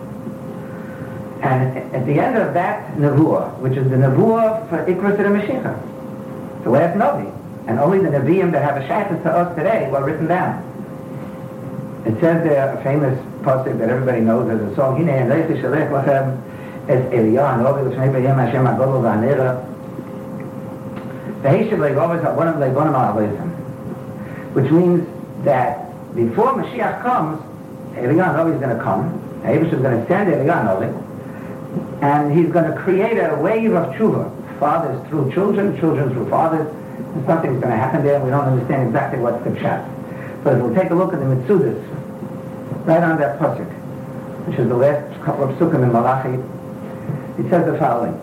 [1.43, 6.65] And at the end of that Nevuah, which is the Nevuah for to the Mashiach,
[6.65, 7.33] the last Navi,
[7.67, 10.69] and only the Nevi'im that have a Shabbos to us today were written down.
[12.05, 15.61] It says there, a famous pasuk that everybody knows as a song, Hine en leisi
[15.63, 16.52] shalech lachem
[16.89, 19.65] es Eliyah, Novi l'shnei b'yem Hashem HaGodol v'anera,
[21.43, 23.53] V'heshiv le'govas ha'bonim le'bonim ha'avosim
[24.55, 25.07] which means
[25.45, 27.41] that before Mashiach comes,
[27.97, 30.93] Eliyahu Novi is going to come, Abish is going to send Eliyahu Novi,
[32.03, 36.69] and he's going to create a wave of tshuva, fathers through children, children through fathers,
[37.15, 39.89] and something's going to happen there, we don't understand exactly what's the pshat.
[40.45, 41.81] But if we'll take a look at the Mitzudas,
[42.87, 43.71] right on that pasuk,
[44.47, 46.43] which is the last couple of sukkim in Malachi,
[47.39, 48.21] it says the following,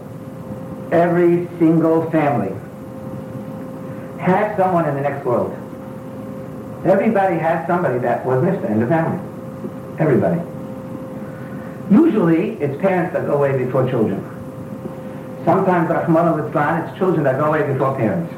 [0.92, 2.54] every single family
[4.20, 5.56] has someone in the next world
[6.86, 9.20] Everybody has somebody that was nifta in the family.
[10.00, 10.40] Everybody.
[11.92, 14.24] Usually, it's parents that go away before children.
[15.44, 18.34] Sometimes, Rahman it's children that go away before parents.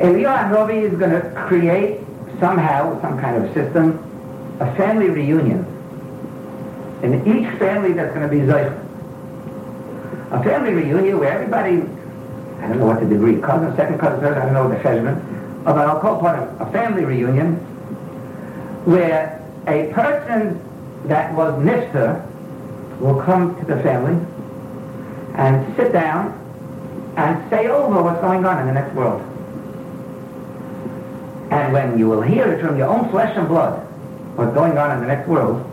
[0.00, 2.00] Eliyahu Novi is going to create
[2.40, 3.98] somehow, some kind of system,
[4.60, 5.66] a family reunion.
[7.02, 8.84] In each family that's going to be Zaycha.
[10.32, 11.82] A family reunion where everybody,
[12.60, 15.16] I don't know what the degree, cousin, second cousin, third, I don't know the cheshbon,
[15.64, 17.54] of what I'll call of a family reunion,
[18.84, 20.60] where a person
[21.06, 22.26] that was nifter
[23.00, 24.18] will come to the family
[25.34, 26.34] and sit down
[27.16, 29.20] and say over what's going on in the next world.
[31.50, 33.78] And when you will hear it from your own flesh and blood,
[34.36, 35.67] what's going on in the next world,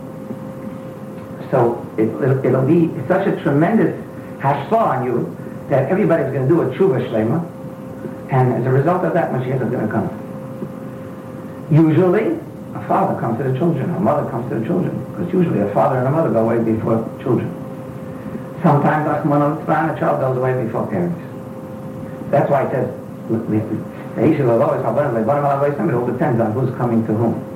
[1.50, 3.94] so it, will be such a tremendous
[4.38, 5.36] hashpah on you
[5.68, 7.44] that everybody's going to do a tshuva shlema,
[8.30, 10.10] and as a result of that, Mashiach is going to come.
[11.70, 12.38] Usually,
[12.74, 15.72] a father comes to the children, a mother comes to the children, because usually a
[15.72, 17.50] father and a mother go away before children.
[18.62, 19.22] Sometimes, a
[19.98, 21.20] child goes away before parents.
[22.30, 22.90] That's why it says,
[25.88, 27.55] it all depends on who's coming to whom.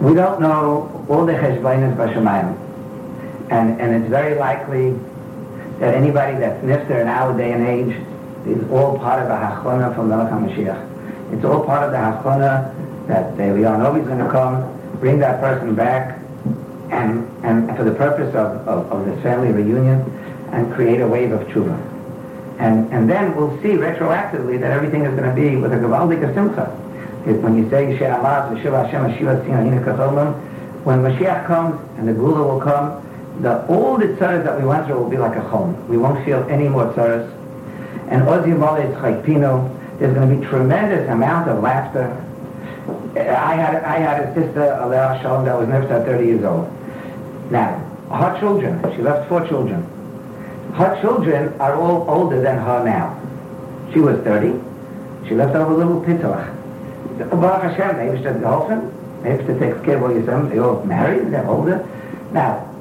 [0.00, 2.56] We don't know all the cheshbainas b'shemayim,
[3.50, 4.94] and and it's very likely
[5.80, 7.96] that anybody that's nifter in our day and age
[8.46, 11.32] is all part of the Hachona from Melech HaMashiach.
[11.32, 12.72] It's all part of the Hachona
[13.08, 16.20] that they, we are always going to come, bring that person back,
[16.90, 20.00] and, and for the purpose of, of, of this family reunion,
[20.52, 21.76] and create a wave of tshuva.
[22.58, 26.34] And, and then we'll see retroactively that everything is going to be with a Gavaldik
[26.34, 26.74] Simcha.
[27.26, 29.42] When you say She'amaz, Shiva Hashem, Shiva
[30.84, 33.02] when Mashiach comes and the Gula will come,
[33.42, 35.88] the, all the tzaras that we went through will be like a home.
[35.88, 37.36] We won't feel any more tzaras
[38.08, 38.84] and Ozzy Molly
[39.24, 39.72] Pino.
[39.98, 42.22] There's going to be tremendous amount of laughter.
[43.16, 46.70] I had I had a sister, Alea Shalom, that was never 30 years old.
[47.50, 47.78] Now,
[48.10, 49.82] her children, she left four children.
[50.74, 53.18] Her children are all older than her now.
[53.92, 54.60] She was 30.
[55.28, 56.00] She left over a little
[57.18, 57.40] pitach.
[57.40, 58.92] Baruch Hashem, they used to geholfen.
[59.22, 60.50] They used to take care of all your sons.
[60.50, 61.86] They all married, they're older.
[62.32, 62.72] Now,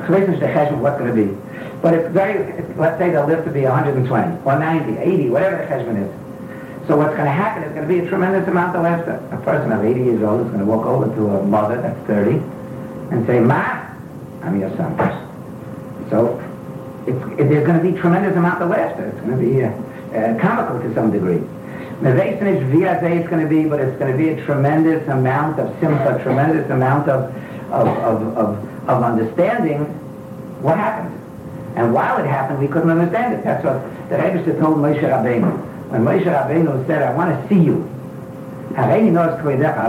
[0.00, 1.36] it's the hijab, what's going to be?
[1.80, 5.64] But it's very, let's say they'll live to be 120 or 90, 80, whatever the
[5.64, 6.86] cheshbon is.
[6.88, 9.22] So what's going to happen is going to be a tremendous amount of laughter.
[9.30, 11.98] A person of 80 years old is going to walk over to a mother that's
[12.06, 12.36] 30
[13.14, 13.86] and say, Ma,
[14.42, 14.96] I'm your son.
[16.10, 16.38] So
[17.06, 17.12] it,
[17.48, 19.06] there's going to be tremendous amount of laughter.
[19.06, 19.70] It's going to be uh,
[20.18, 21.42] uh, comical to some degree.
[22.02, 25.68] Nevesinish Viazeh is going to be, but it's going to be a tremendous amount of
[25.78, 27.32] simcha, a tremendous amount of,
[27.70, 29.84] of, of, of, of understanding
[30.60, 31.16] what happened.
[31.76, 33.44] And while it happened, we couldn't understand it.
[33.44, 35.90] That's what the Rebbe told Moshe Rabbeinu.
[35.90, 37.88] When Moshe Rabbeinu said, I want to see you.
[38.76, 38.88] I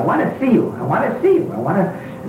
[0.06, 0.70] want to see you.
[0.72, 1.52] I want to see you.
[1.52, 1.78] I want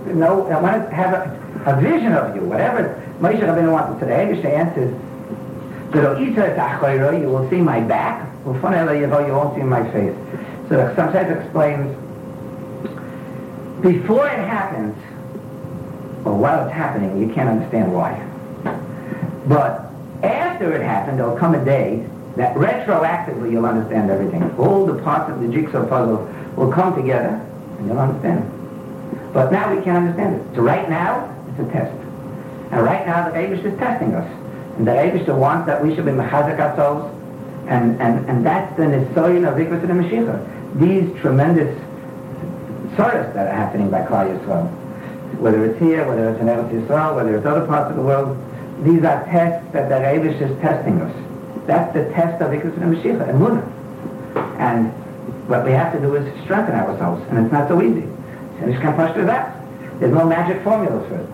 [0.06, 2.42] to know, I want to have a, a vision of you.
[2.42, 4.94] Whatever Moshe Rabbeinu wanted to the Rebbe answers,
[7.22, 10.14] you will see my back, you won't see my face.
[10.68, 11.96] So the Chassam explains,
[13.82, 14.96] before it happens,
[16.24, 18.20] or while it's happening, you can't understand why.
[19.46, 19.90] But
[20.22, 24.42] after it happened, there'll come a day that retroactively you'll understand everything.
[24.58, 27.40] All the parts of the jigsaw puzzle will come together
[27.78, 29.32] and you'll understand it.
[29.32, 30.56] But now we can't understand it.
[30.56, 31.92] So right now, it's a test.
[32.72, 34.28] And right now, the Abish is testing us.
[34.78, 37.13] And the Abish wants that we should be mechazik ourselves.
[37.68, 40.80] And, and, and that's the nisoyin of Ikvus and Mashiach.
[40.80, 41.76] These tremendous
[42.96, 44.68] sorrows that are happening by Klal Yisrael.
[45.40, 48.36] Whether it's here, whether it's in Eretz Yisrael, whether it's other parts of the world,
[48.84, 51.12] these are tests that the Abish is testing us.
[51.66, 53.28] That's the test of Ikkus and Mashiach,
[54.58, 54.92] and
[55.48, 58.08] what we have to do is strengthen ourselves, and it's not so easy.
[58.60, 61.28] There's no magic formulas for it.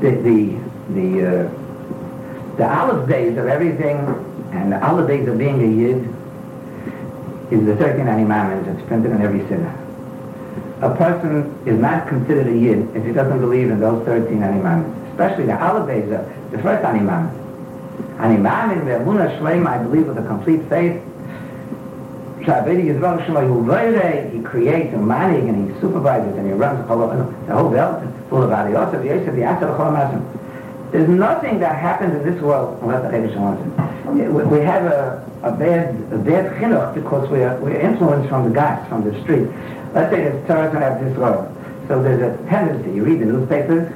[0.00, 0.58] The, the,
[0.94, 1.48] the, uh,
[2.56, 3.98] the Aleph days of everything
[4.52, 6.08] and the Aleph days of being a Yid
[7.52, 9.70] is the certain animamins that's printed in every siddur.
[10.82, 15.10] A person is not considered a Yid if he doesn't believe in those 13 animamins,
[15.10, 17.30] especially the Aleph days of the first animamin.
[18.18, 21.02] Animamin, the Abuna Shleim, I believe with a complete faith,
[22.38, 22.44] he
[24.42, 26.84] creates and manages and he supervises and he runs the
[27.54, 29.92] whole world full of aliyot of Yosef, the Asher Chol
[30.92, 34.30] there's nothing that happens in this world unless the Chedesh wants it.
[34.30, 38.54] We have a, a bad a bad chinuch because we are, we're influenced from the
[38.54, 39.48] guys from the street.
[39.92, 41.52] Let's say there's terrorists that have this world.
[41.88, 43.92] So there's a tendency, you read the newspapers,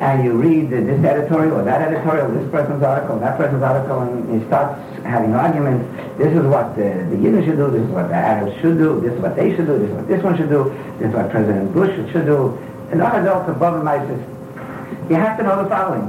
[0.00, 4.40] and you read this editorial or that editorial, this person's article, that person's article, and
[4.40, 5.84] he starts having arguments.
[6.16, 9.00] This is what the, the Yidden should do, this is what the Arabs should do,
[9.00, 10.64] this is what they should do, this is what this one should do,
[10.98, 12.56] this is what President Bush should do.
[12.90, 14.20] And other adults above says,
[15.10, 16.08] you have to know the following.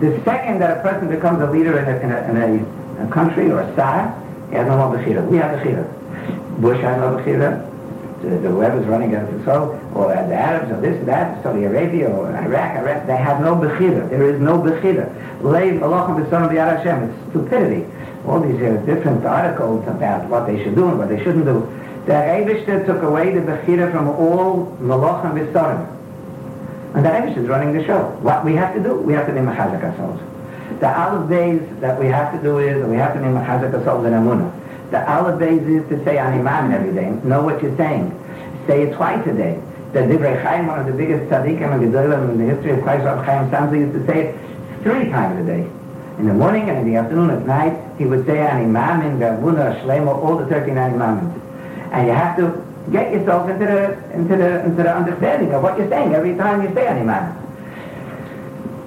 [0.00, 2.62] The second that a person becomes a leader in a, in a, in
[3.00, 4.16] a, a country or a star,
[4.48, 5.26] he has no more Bechira.
[5.28, 6.60] We have Bechira.
[6.60, 7.70] Bush has no Bechira
[8.22, 12.08] the, the whoever's running against Israel, or the Arabs, or this, and that, Saudi Arabia,
[12.08, 14.08] or Iraq, Iraq, they have no bechira.
[14.10, 15.08] There is no bechira.
[15.40, 17.10] Leiv Malachim B'Son of Yad Hashem.
[17.10, 17.86] It's stupidity.
[18.26, 21.60] All these uh, different articles about what they should do and what they shouldn't do.
[22.06, 25.99] The Eibishter took away the bechira from all Malachim B'Son.
[26.94, 28.10] And the Eibishter is running the show.
[28.20, 30.20] What we have to do, we have to be machazak ourselves.
[30.80, 34.06] The olive days that we have to do is, we have to be machazak ourselves
[34.06, 34.50] in Amunah.
[34.90, 37.10] The olive days is to say Animam every day.
[37.22, 38.10] Know what you're saying.
[38.66, 39.60] Say it twice a day.
[39.92, 43.04] The Divrei Chaim, one of the biggest tzaddikim and gedolim in the history of Christ,
[43.04, 45.68] Chaim Samsa used to say it three times a day.
[46.18, 49.26] In the morning and in the afternoon, at night, he would say Animam in the
[49.26, 51.40] Gavuna, Shlemo, all the 13 Animamins.
[51.92, 55.78] And you have to get yourself into the, into the, into the understanding of what
[55.78, 57.36] you're saying every time you say Animam.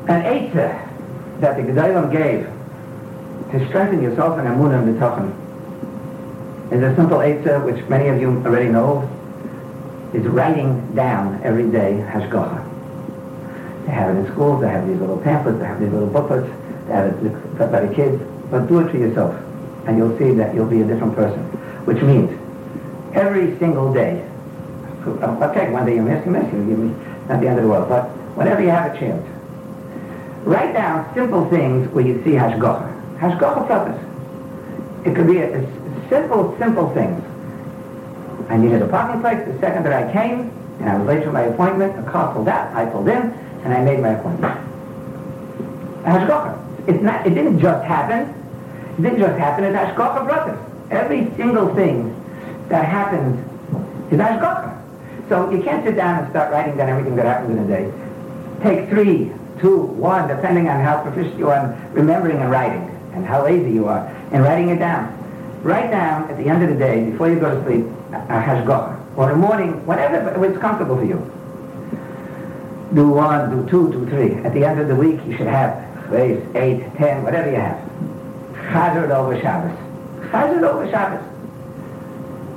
[0.10, 2.46] An Eitzah uh, that the Gedolim gave
[3.52, 5.44] to strengthen yourself in Amunah and B'tochen
[6.74, 9.08] is a simple Eitzah, uh, which many of you already know,
[10.14, 12.70] is writing down every day Hashgacha.
[13.86, 16.48] They have it in schools, they have these little pamphlets, they have these little booklets,
[16.88, 19.36] they have it by the kids, but do it for yourself,
[19.88, 21.40] and you'll see that you'll be a different person.
[21.86, 22.32] Which means,
[23.14, 24.26] every single day,
[25.06, 26.78] okay, one day you miss, you miss, you, you
[27.28, 29.26] not the end of the world, but whenever you have a chance,
[30.44, 33.18] write down simple things where you see Hashgacha.
[33.20, 35.06] Hashgacha pratis.
[35.06, 37.24] It could be a, a simple, simple things.
[38.50, 41.32] I needed a parking place the second that I came, and I was late for
[41.32, 41.98] my appointment.
[42.00, 43.22] A car pulled out, I pulled in,
[43.64, 44.54] and I made my appointment.
[46.04, 46.60] Hashgacha.
[46.88, 48.34] It's not, it didn't just happen.
[48.98, 50.60] It didn't just happen, it's Hashgacha brothers.
[50.92, 52.20] Every single thing
[52.70, 53.40] that happens
[54.12, 54.80] is Hashgacha.
[55.30, 57.92] So you can't sit down and start writing down everything that happens in a day.
[58.62, 63.26] Take three, two, one, depending on how proficient you are in remembering and writing, and
[63.26, 65.20] how lazy you are in writing it down.
[65.64, 69.18] Write down at the end of the day, before you go to sleep, a hashgacha.
[69.18, 71.20] Or in the morning, whatever it's comfortable for you.
[72.94, 74.36] Do one, do two, do three.
[74.44, 77.80] At the end of the week, you should have eight, eight, ten, whatever you have.
[78.72, 79.72] Chazer over Shabbos.
[80.30, 81.33] Chazer over Shabbos.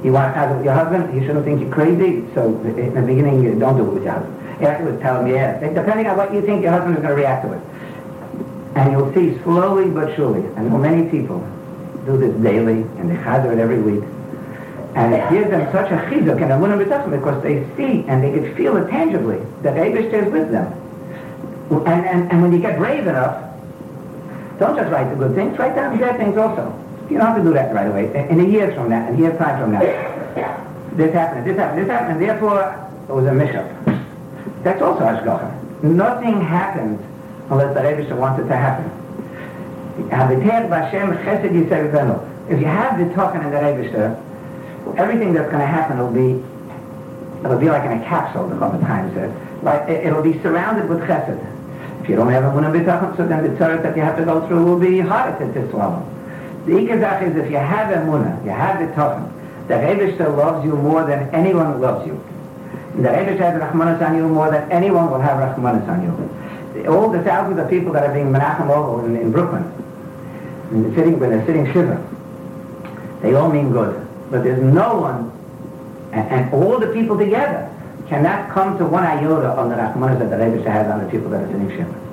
[0.07, 3.43] You want to with your husband, he shouldn't think you're crazy, so in the beginning,
[3.43, 4.65] you don't do it with your husband.
[4.65, 5.61] Afterwards, tell him yes.
[5.75, 7.61] Depending on what you think your husband is going to react to it.
[8.77, 11.41] And you'll see slowly but surely, and many people,
[12.05, 14.05] do this daily, and they chazar it every week.
[14.95, 18.31] And it gives them such a chizuk and amunah b'tachim because they see and they
[18.31, 20.71] can feel it tangibly that Eibishter is with them.
[21.85, 23.43] And, and, and when you get brave enough,
[24.61, 26.86] don't just write the good things, write down the bad things also.
[27.11, 28.29] You don't have to do that right away.
[28.29, 29.81] In a year from now, in a year's time from now,
[30.97, 33.71] this happened, this happened, this happened, and therefore it was a mishap.
[34.65, 35.83] That's also hashgacha.
[35.83, 37.01] Nothing happens
[37.51, 38.91] unless the Rebbe wants it to happen.
[39.99, 40.11] If
[42.61, 44.17] you have the Tochen in the Rebishter,
[44.97, 46.43] everything that's going to happen will be,
[47.45, 49.33] it'll be like in a capsule, the Chofetz Chaim said.
[49.63, 51.41] Like, it, will be surrounded with chesed.
[52.03, 54.25] If you don't have a munah bitachon, so then the tzarek that you have to
[54.25, 56.07] go through will be harder to, swallow.
[56.67, 59.31] The ikazach is if you have a munah, you have the tachon,
[59.69, 62.21] the Rebishter loves you more than anyone loves you.
[62.97, 66.89] The Rebishter has Rahmanas on you more than anyone will have Rahmanas on you.
[66.89, 69.63] All the thousands of people that are being Menachem over in, in Brooklyn,
[70.73, 72.05] in the sitting, when they're sitting Shiva,
[73.23, 74.05] they all mean good.
[74.33, 75.31] But there's no one,
[76.13, 77.73] and, and all the people together
[78.09, 81.31] cannot come to one iota on the Rahmanas that the Rebishter has on the people
[81.31, 82.06] that are sitting Shiva.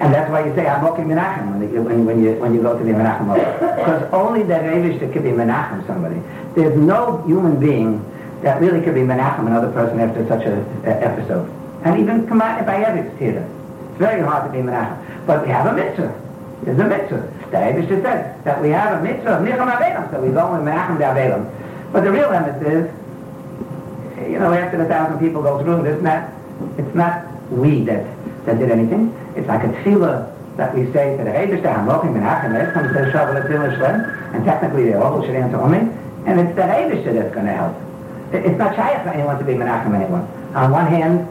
[0.00, 2.76] And that's why you say Amokim Menachem when, you, when, when, you, when you go
[2.76, 6.16] to the Menachem Because only the Rebishter could be Menachem somebody.
[6.54, 8.00] There's no human being
[8.40, 11.52] that really could be Menachem another person after such an episode.
[11.84, 13.46] And even by Evik's theater.
[13.90, 15.26] It's very hard to be Menachem.
[15.26, 16.18] But we have a mitzvah.
[16.62, 17.32] There's a mitzvah.
[17.50, 20.10] The Rebishter said that we have a mitzvah of Nicham Avelim.
[20.10, 21.92] So we go and Menachem the Avelim.
[21.92, 26.30] But the real emphasis is, you know, after the thousand people go through this, not,
[26.78, 28.06] it's not we that
[28.46, 29.14] that did anything.
[29.36, 33.46] It's like a tefillah that we say to the Eibishter, Hamokim Hachanes, comes to Shabbat
[33.46, 35.78] Tefillah Shlem, and technically they all should answer only,
[36.26, 37.76] and it's the Eibishter that's going to help.
[38.32, 40.22] It's not shy for anyone to be Menachem anyone.
[40.54, 41.26] On one hand,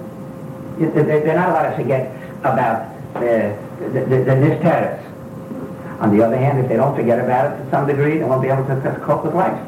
[0.79, 5.09] they're not allowed to forget about the, the, the, the.
[5.99, 8.41] On the other hand, if they don't forget about it to some degree, they won't
[8.41, 9.59] be able to, cope with life.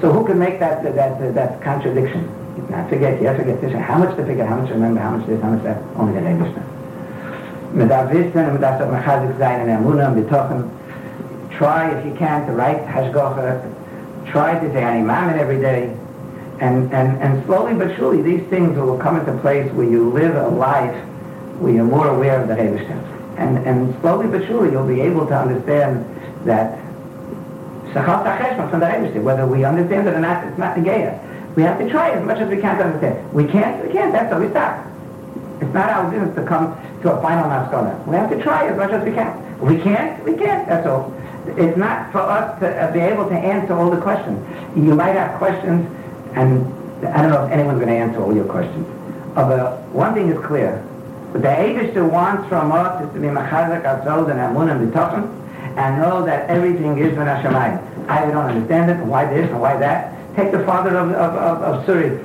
[0.00, 2.30] So who can make that, that, that, contradiction?
[2.68, 5.26] Not forget, yes, forget this, how much to forget, how much to remember, how much
[5.26, 6.69] this, how much that, only the Englishman.
[7.72, 10.68] Man darf wissen, man darf doch mechazik sein in betochen.
[11.56, 13.62] Try, if you can, to write Hashgocha.
[14.26, 15.94] Try to say Ani Mammon every day.
[16.60, 20.34] And, and, and slowly but surely, these things will come into place where you live
[20.34, 20.94] a life
[21.60, 23.38] where you're more aware of the Rebishter.
[23.38, 26.04] And, and slowly but surely, you'll be able to understand
[26.44, 26.78] that
[27.92, 31.18] Shachal Tacheshma from the Rebishter, whether we understand it or not, it's not negated.
[31.56, 33.32] We have to try as much as we can to understand.
[33.32, 34.86] We can't, we can't, that's how we stop.
[35.60, 38.06] It's not our business to come to a final maskana.
[38.06, 39.60] We have to try as much as we can.
[39.60, 41.14] We can't, we can't, that's all.
[41.46, 44.38] It's not for us to uh, be able to answer all the questions.
[44.76, 45.88] You might have questions,
[46.34, 46.66] and
[47.08, 48.86] I don't know if anyone's going to answer all your questions.
[49.36, 50.78] Uh, but one thing is clear.
[51.32, 55.30] What the Eibishter wants from us is to be machazak ourselves and amun and b'tochen,
[55.78, 58.08] and know that everything is min Hashemayim.
[58.08, 60.14] I don't understand it, why this and why that.
[60.36, 62.18] Take the father of, of, of, of Suri,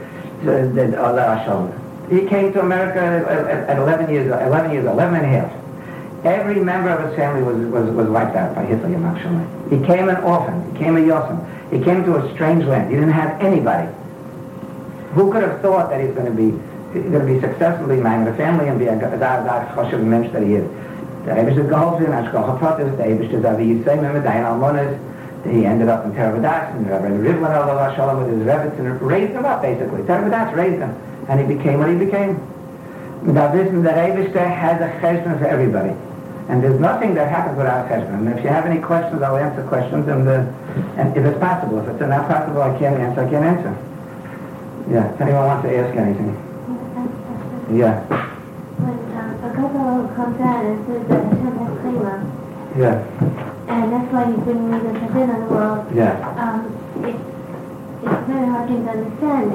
[0.97, 6.25] Allah He came to America at, at 11 years, 11 years, 11 and a half.
[6.25, 9.45] Every member of his family was, was, was wiped out by Hitler, emotionally.
[9.69, 10.71] He came an orphan.
[10.71, 11.71] He came a Yosem.
[11.71, 12.89] He came to a strange land.
[12.89, 13.91] He didn't have anybody.
[15.13, 16.57] Who could have thought that he's going to be
[17.01, 19.43] going to be successfully man a family and be a dar
[19.75, 20.67] choshev mensch that he is.
[21.25, 24.97] Der Eibishter geholfen, Ashkocha Pratis, der Eibishter Zavi Yisrael, Memedayin Almonis,
[25.51, 29.01] he ended up in Torah Vodaas, and Reverend Rivlin Allah Shalom with his Rebbe and
[29.01, 30.03] raised him up basically.
[30.05, 30.95] Torah Vodaas raised him,
[31.27, 32.39] and he became what he became.
[33.23, 35.95] Now this the Rebbe has a cheshbon for everybody.
[36.47, 38.27] And there's nothing that happens without a cheshbon.
[38.27, 40.45] And if you have any questions, I'll answer questions, and, uh,
[40.97, 41.79] and if it's possible.
[41.79, 43.73] If it's not possible, I can't answer, I can't answer.
[44.91, 46.37] Yeah, if anyone wants to ask anything.
[47.73, 48.05] Yeah.
[48.77, 54.29] When um, a couple comes out and says that Hashem has Yeah and that's why
[54.29, 55.85] you bring me the on the world.
[55.93, 56.13] Yeah.
[56.37, 56.69] Um,
[57.03, 57.15] it,
[58.05, 59.53] it's very hard to understand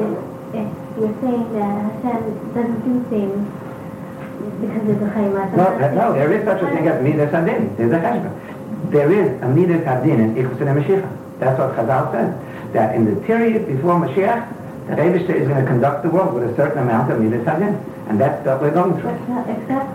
[0.54, 0.68] if
[1.00, 3.40] you're uh, saying that Hashem doesn't do things
[4.60, 5.56] because of the Chayma.
[5.56, 7.74] No, uh, no, there is such a thing as Midas Adin.
[7.76, 8.90] There's a Cheshbon.
[8.90, 11.08] There is a Midas Adin in Ichus Mashiach.
[11.38, 12.72] That's what Chazal says.
[12.74, 14.44] That in the period before Mashiach,
[14.88, 17.80] the Rebbe is going to conduct the world with a certain amount of Midas Adin.
[18.08, 19.16] And that's what we're going through.
[19.16, 19.88] Except,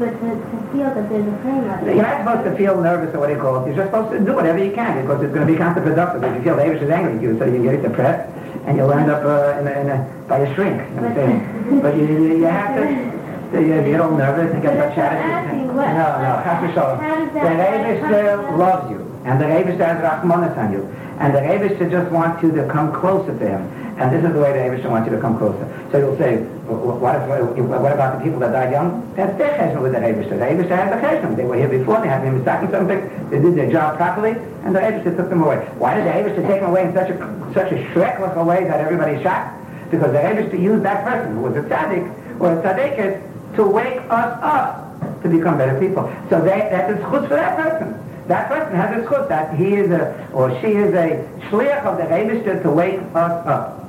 [0.00, 1.84] but to, to feel that there's a framework.
[1.84, 3.68] You're not supposed to feel nervous or what do you call it.
[3.68, 6.24] You're just supposed to do whatever you can because it's going to be counterproductive.
[6.24, 8.39] If you feel the is angry with you, so you can get depressed
[8.70, 10.78] and you'll end up uh, in a, in a, by a shrink.
[10.94, 14.78] You know but you, you, you have to you get a little nervous and get
[14.78, 15.66] a chatty.
[15.66, 16.94] No, no, have to show.
[17.34, 20.86] The Rebbe loves you, and the Rebbe has Rachmanis on you,
[21.18, 23.89] and the Rebbe just wants you to come closer to him.
[24.00, 25.60] And this is the way the Abishah wants you to come closer.
[25.92, 29.04] So you'll say, what, if, what about the people that died young?
[29.14, 30.40] That's their cheshbon with the Abishah.
[30.40, 31.36] The Abishah had the cheshbon.
[31.36, 34.74] They were here before, they had been mistaken something, they did their job properly, and
[34.74, 35.58] the Abishah took them away.
[35.76, 37.16] Why did the Abishah take them away in such a,
[37.52, 39.52] such a shrekless way that everybody's shocked?
[39.90, 44.00] Because the Abishah used that person who was a tzaddik, or a tzaddikis, to wake
[44.08, 46.08] us up to become better people.
[46.30, 48.00] So they, that is chutz for that person.
[48.28, 51.20] That person has a chutz that he is a, or she is a
[51.50, 53.79] shliach of the Abishah to wake us up.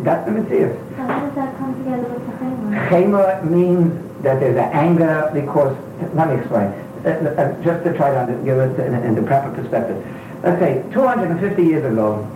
[0.00, 0.74] That's the Mitzvah.
[0.96, 2.88] So how does that come together with the Chema?
[2.88, 5.76] Chema means that there's an anger because,
[6.14, 6.72] let me explain,
[7.04, 9.98] uh, uh, just to try to give it in, in the proper perspective.
[10.42, 12.26] Let's say 250 years ago,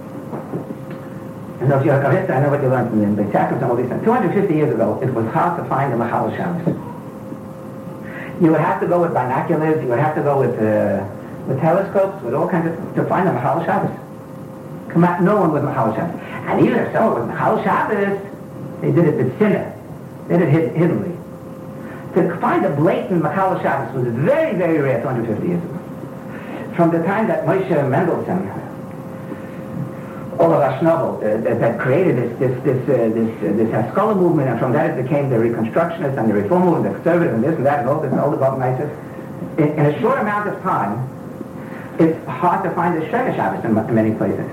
[1.63, 3.87] And if you're a I know what you learned from the Beis and all these
[3.87, 4.03] things.
[4.03, 6.67] 250 years ago, it was hard to find a Machal Shabbos.
[8.43, 11.07] You would have to go with binoculars, you would have to go with, uh,
[11.47, 13.97] with telescopes, with all kinds of, to find a Machal Shabbos.
[14.97, 16.21] No one was Machal Shabbos.
[16.47, 18.21] And even if someone was Machal Shabbos,
[18.81, 19.73] they did it with sinner.
[20.29, 21.17] They did it hid- hiddenly.
[22.15, 25.79] To find a blatant Machal Shabbos was very, very rare 250 years ago.
[26.77, 28.49] From the time that Moshe Mendelssohn,
[30.39, 34.49] Olav Ashnovel, uh, that, that created this this this uh, this uh, this Haskalah movement,
[34.49, 37.55] and from that it became the Reconstructionist and the Reform movement, the Conservative, and this
[37.57, 38.91] and that, and all this and all the Balkanizers.
[39.59, 41.09] In, in a short amount of time,
[42.01, 44.51] it's hard to find a Shemah Shabbos in many places.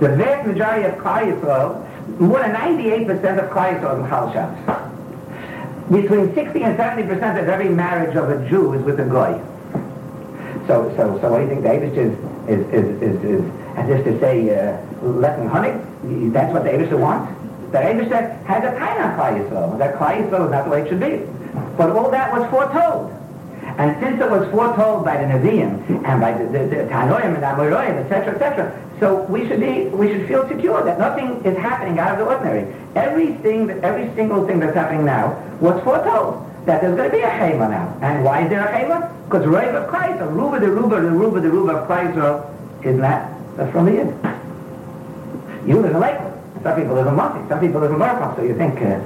[0.00, 3.08] The vast majority of Klal Yisrael, more than 98%
[3.42, 4.86] of Klal Yisrael is.
[5.90, 9.40] Between 60 and 70% of every marriage of a Jew is with a Goy.
[10.66, 12.12] So, so, so what do you think David is,
[12.48, 15.72] is, is, is, is as if to say, uh, less than honey?
[16.30, 17.32] That's what the Abishah wants?
[17.72, 19.78] The Abishah has a kind on Yisrael.
[19.78, 21.24] That Yisrael is not the way it should be.
[21.78, 23.12] But all that was foretold.
[23.78, 27.44] And since it was foretold by the Nevi'im and by the, the, the Tanoim and
[27.44, 31.98] Amoroim, etc., etc., so we should be, we should feel secure that nothing is happening
[31.98, 32.72] out of the ordinary.
[32.94, 37.28] Everything, every single thing that's happening now was foretold that there's going to be a
[37.28, 37.96] Chema now.
[38.00, 39.12] And why is there a Chema?
[39.26, 42.16] Because Reiv of Christ, the Ruba, the Ruba, the Ruba, the Ruba of Christ
[42.84, 44.06] is not that from the Yid.
[45.66, 46.32] You live in Lakewood.
[46.62, 47.48] Some people live in Monsey.
[47.48, 48.36] Some people live in Markham.
[48.36, 49.00] So you think uh,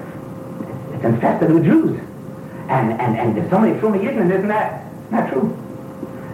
[0.94, 1.98] it's infested with Jews.
[2.68, 5.56] And, and, and there's so many from the Yid, isn't that not true?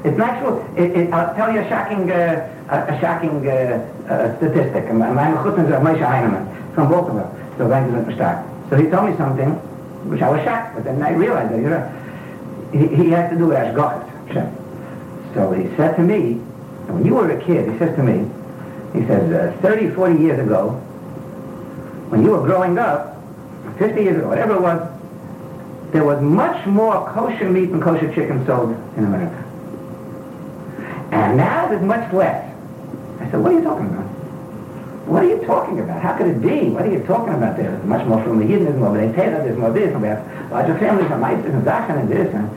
[0.04, 0.64] It's true.
[0.76, 4.84] It, it, I'll tell you a shocking, uh, a, shocking uh, uh, statistic.
[4.84, 4.94] A
[5.42, 7.30] chutnez of Moshe Heinemann from Baltimore.
[7.58, 8.12] So thank you for
[8.70, 9.50] So he told me something,
[10.10, 11.82] which I was shocked, but then I realized that, you know,
[12.72, 14.52] he, he to do with Ashgochet.
[15.34, 16.34] So he said to me,
[16.88, 18.30] when you were a kid, he says to me,
[18.92, 20.70] he says, uh, 30, 40 years ago,
[22.10, 23.16] when you were growing up,
[23.78, 24.92] 50 years ago, whatever it was,
[25.92, 29.45] there was much more kosher meat and kosher chicken sold in America.
[31.16, 32.44] And now there's much less.
[33.20, 34.04] I said, what are you talking about?
[35.06, 36.02] What are you talking about?
[36.02, 36.68] How could it be?
[36.68, 37.56] What are you talking about?
[37.56, 40.78] There's much more from the there's more B'nai there's more this, and we have larger
[40.78, 42.50] families, and mice, and Zachan, and this, and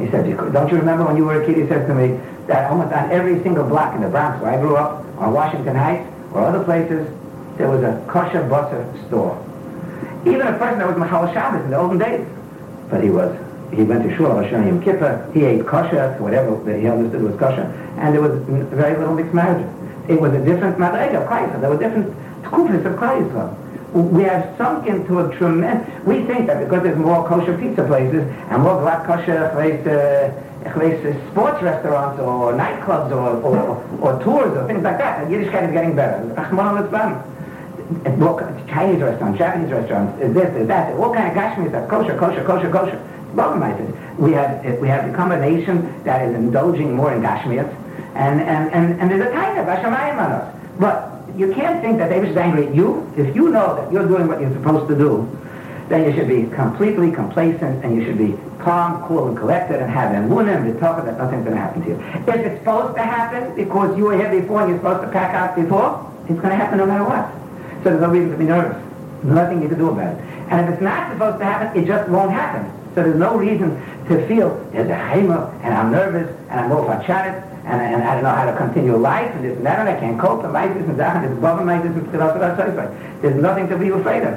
[0.00, 2.70] he said, don't you remember when you were a kid, he says to me, that
[2.70, 6.08] almost on every single block in the Bronx where I grew up, on Washington Heights,
[6.32, 7.06] or other places,
[7.56, 9.36] there was a kosher busser store.
[10.26, 12.26] Even a person that was Machal Shabbos in the olden days.
[12.88, 13.36] But he was,
[13.72, 17.38] he went to Shul, Rosh Yom Kippur, he ate kosher, whatever that he understood was
[17.38, 17.68] kosher,
[18.02, 18.34] and there was
[18.68, 19.70] very little mixed marriages.
[20.08, 23.30] It was a different madrega of Christ, there were different tkufis of Christ
[23.92, 28.26] we have sunk into a tremendous, we think that because there's more kosher pizza places
[28.50, 30.32] and more black kosher places, uh,
[30.64, 35.68] uh, sports restaurants or nightclubs or, or, or, tours or things like that, that Yiddishkeit
[35.68, 36.32] is getting better.
[38.68, 42.70] Chinese restaurants, Japanese restaurants, is this, is that, all kind of gashmis kosher, kosher, kosher,
[42.70, 42.98] kosher.
[44.18, 47.68] We have, we have become a nation that is indulging more in gashmias,
[48.14, 50.56] and, and, and, and there's a kind of Hashemayim on us.
[50.78, 53.10] But you can't think that David is angry at you.
[53.16, 55.28] If you know that you're doing what you're supposed to do,
[55.88, 59.90] then you should be completely complacent and you should be calm, cool, and collected and
[59.90, 62.00] have emunah and be talking that nothing's going to happen to you.
[62.26, 65.34] If it's supposed to happen because you were here before and you're supposed to pack
[65.34, 67.28] out before, it's going to happen no matter what.
[67.82, 68.80] So there's no reason to be nervous.
[69.24, 70.24] Nothing you can do about it.
[70.50, 72.70] And if it's not supposed to happen, it just won't happen.
[72.94, 73.70] So there's no reason
[74.08, 76.92] to feel there's a chema and I'm nervous and I'm over
[77.64, 79.98] and, and I don't know how to continue life, and this and that, and I
[79.98, 83.90] can't cope, and life isn't that, and it's above my this, There's nothing to be
[83.90, 84.34] afraid of.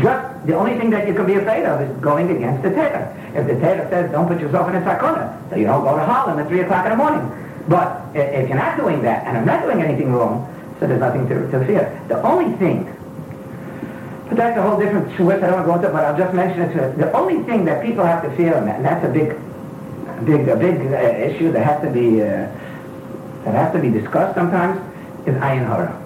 [0.00, 3.14] Just the only thing that you can be afraid of is going against the Torah.
[3.34, 6.04] If the Torah says don't put yourself in a sakuna, so you don't go to
[6.04, 7.28] Harlem at 3 o'clock in the morning.
[7.68, 10.48] But if you're not doing that, and I'm not doing anything wrong,
[10.80, 12.02] so there's nothing to, to fear.
[12.08, 12.84] The only thing,
[14.28, 16.16] but that's a whole different twist, I don't want to go into it, but I'll
[16.16, 16.72] just mention it.
[16.74, 17.04] To, you.
[17.04, 19.36] the only thing that people have to fear, and that's a big
[20.24, 22.48] big a big uh, issue that has to be uh,
[23.44, 24.78] that has to be discussed sometimes
[25.26, 25.96] is ayin hara.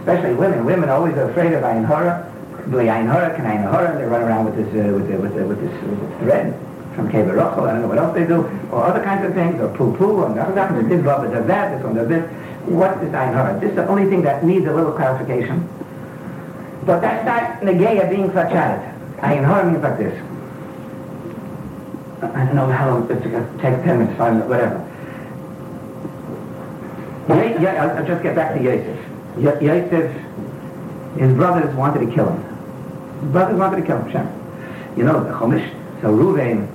[0.00, 0.64] Especially women.
[0.64, 2.28] Women are always afraid of ayin hara.
[2.68, 3.98] Ayin hara, can ayin hara?
[3.98, 6.58] They run around with this uh, with, the, with, the, with this with this thread
[6.94, 9.68] from Keber I don't know what else they do, or other kinds of things, or
[9.76, 12.30] poo poo, and other kinds of this rubber does that, this one does this.
[12.68, 13.58] What is ayin hara?
[13.58, 15.68] This is the only thing that needs a little clarification.
[16.84, 19.18] But that's not negaya being fachadet.
[19.18, 20.31] Ayin hara means like this.
[22.22, 24.88] I don't know how long it's going to take 10 minutes, 5 minutes, whatever.
[27.28, 28.98] Yeah, yeah, I'll, I'll, just get back to Yosef.
[29.62, 30.10] Yosef,
[31.18, 32.42] his brothers wanted to kill him.
[33.22, 34.26] His brothers wanted to kill him, Shem.
[34.96, 35.68] You know, the Chumash,
[36.00, 36.68] so Ruvain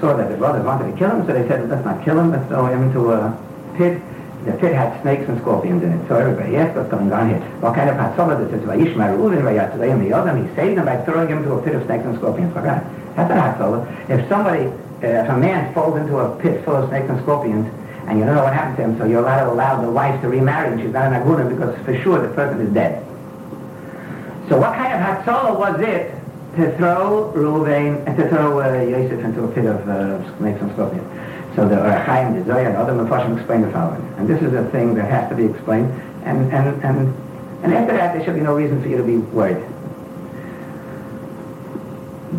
[0.00, 2.30] saw that the brothers wanted to kill him, so they said, let's not kill him,
[2.30, 3.36] let's throw him into a
[3.76, 4.00] pit.
[4.44, 6.08] the pit had snakes and scorpions in it.
[6.08, 7.40] So everybody asked what's going on here.
[7.60, 8.66] What kind of Hatzalah this is?
[8.66, 11.74] Vayishma Reuven Vayatzalei and the other, he saved them by throwing him into a pit
[11.74, 12.54] of snakes and scorpions.
[12.54, 14.10] That's a Hatzalah.
[14.10, 14.70] If somebody,
[15.04, 17.66] if a man falls into a pit full of snakes and scorpions,
[18.06, 20.20] and you don't know what happened to him, so you're allowed to allow the wife
[20.20, 23.02] to remarry, and she's not an aguna because for sure the person is dead.
[24.48, 26.14] So what kind of Hatzalah was it
[26.56, 30.70] to throw Reuven and to throw uh, Yosef into a pit of uh, snakes and
[30.72, 31.08] scorpions?
[31.56, 34.02] So the uh, Chaim, the Zohar, and other Mephoshim explain the following.
[34.18, 35.90] And this is a thing that has to be explained.
[36.24, 37.16] And, and, and,
[37.62, 39.64] and after that, there should be no reason for you to be worried.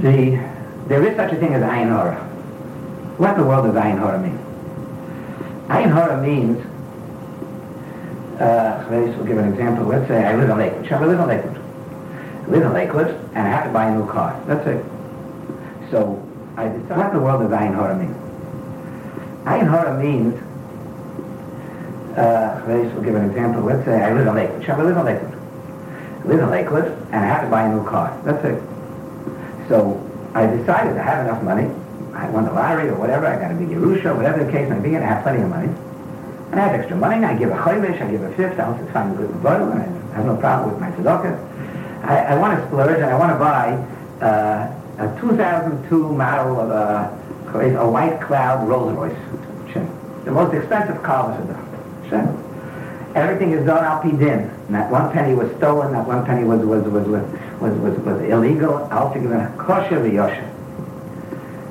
[0.01, 0.37] The,
[0.87, 2.34] there is such a thing as Ayin Hora.
[3.17, 4.37] What in the world does Ayin Hora mean?
[5.69, 6.57] Ayin Hora means,
[8.41, 9.85] uh, let's give an example.
[9.85, 10.87] Let's say I live in Lakewood.
[10.87, 11.57] Shall I live in Lakewood?
[11.57, 14.35] I live in Lakewood, and I have to buy a new car.
[14.47, 14.83] That's it.
[15.91, 16.21] So
[16.57, 18.13] I what in the world does Ayin Hora mean?
[19.45, 20.35] Ayin Hora means,
[22.17, 23.63] uh, we'll give an example.
[23.63, 24.65] Let's say I live in Lakewood.
[24.65, 25.39] Shall I live in Lakewood?
[26.19, 28.19] I live in Lakewood, and I have to buy a new car.
[28.25, 28.61] That's it.
[29.69, 30.03] So
[30.33, 31.71] I decided I have enough money.
[32.15, 33.27] I won the lottery or whatever.
[33.27, 35.49] I got a big Yerusha, whatever the case may be, and I have plenty of
[35.49, 35.67] money.
[36.51, 38.65] And I have extra money, and I give a choymish, I give a fifth, I
[38.65, 41.35] also find a good bottle, and I have no problem with my tzedakah.
[42.03, 43.75] I, I want to splurge, and I want to buy
[44.25, 49.17] uh, a 2002 model of a, a white cloud Rolls Royce.
[50.25, 52.45] The most expensive car was the
[53.15, 54.51] Everything is done al din.
[54.69, 57.23] Not one penny was stolen, not one penny was was was was
[57.61, 58.89] was, was, was illegal.
[58.91, 60.54] Altogether kosher v'yosher.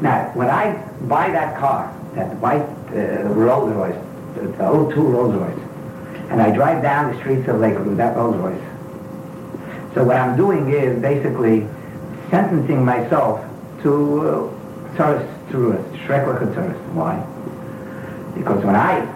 [0.05, 0.77] Now, when I
[1.09, 2.61] buy that car, that white
[2.93, 3.97] uh, Rolls Royce,
[4.35, 5.59] the old 02 Rolls Royce,
[6.29, 8.61] and I drive down the streets of Lakewood with that Rolls Royce.
[9.95, 11.67] So what I'm doing is basically
[12.29, 13.41] sentencing myself
[13.83, 16.81] to uh, tourist, tourist, Shrekla tourist.
[16.93, 17.17] Why?
[18.37, 19.07] Because when I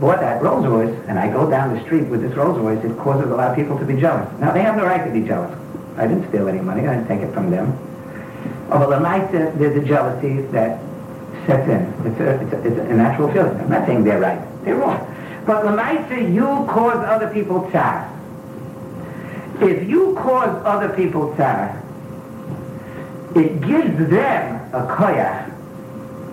[0.00, 2.98] bought that Rolls Royce and I go down the street with this Rolls Royce, it
[2.98, 4.28] causes a lot of people to be jealous.
[4.40, 5.56] Now, they have the right to be jealous.
[5.96, 6.88] I didn't steal any money.
[6.88, 7.78] I didn't take it from them.
[8.68, 10.80] The night there's a jealousy that
[11.46, 11.82] sets in.
[12.06, 13.58] It's a, it's, a, it's a natural feeling.
[13.60, 14.40] I'm not saying they're right.
[14.64, 15.00] They're wrong.
[15.46, 18.10] But Lamaisa, you cause other people tzar.
[19.60, 21.80] If you cause other people tzar,
[23.34, 25.50] it gives them a koyach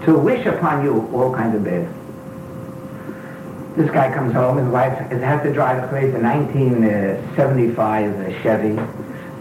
[0.06, 1.88] to wish upon you all kinds of bad.
[3.76, 8.78] This guy comes home, his wife has to drive a place, a 1975 Chevy.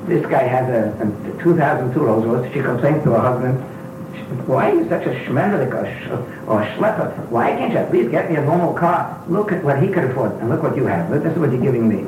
[0.07, 2.53] This guy has a, a 2002 Rolls Royce.
[2.53, 3.59] She complains to her husband,
[4.46, 7.28] why are you such a schmendelik or, sh- or schlepper?
[7.28, 9.22] Why can't you at least get me a normal car?
[9.28, 11.11] Look at what he could afford, and look what you have.
[11.11, 12.07] This is what you're giving me.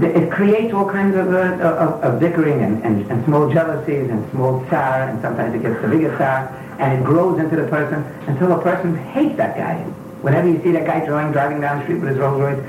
[0.00, 4.30] It creates all kinds of, uh, of, of bickering and, and, and small jealousies and
[4.30, 6.48] small tsar, and sometimes it gets the bigger tsar,
[6.78, 9.82] and it grows into the person until the person hates that guy.
[10.22, 12.64] Whenever you see that guy driving, driving down the street with his Rolls Royce,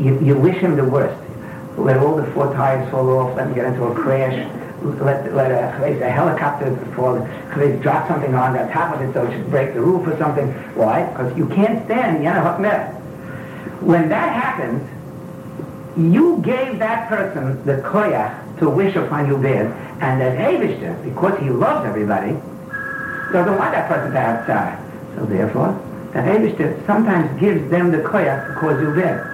[0.00, 1.19] you, you wish him the worst.
[1.84, 4.36] Let all the four tires fall off, let him get into a crash,
[4.82, 7.18] let, let a, a helicopter fall,
[7.80, 10.48] drop something on the top of it so it should break the roof or something.
[10.74, 11.04] Why?
[11.04, 12.94] Because you can't stand Yana Hakmer.
[13.82, 14.82] When that happens,
[15.96, 19.66] you gave that person the koyach to wish upon you bad,
[20.02, 22.32] and that Avishter, because he loves everybody,
[23.32, 24.80] doesn't want that person to have.
[25.16, 25.72] So therefore,
[26.12, 29.29] that Avishter sometimes gives them the koyach to cause you bad.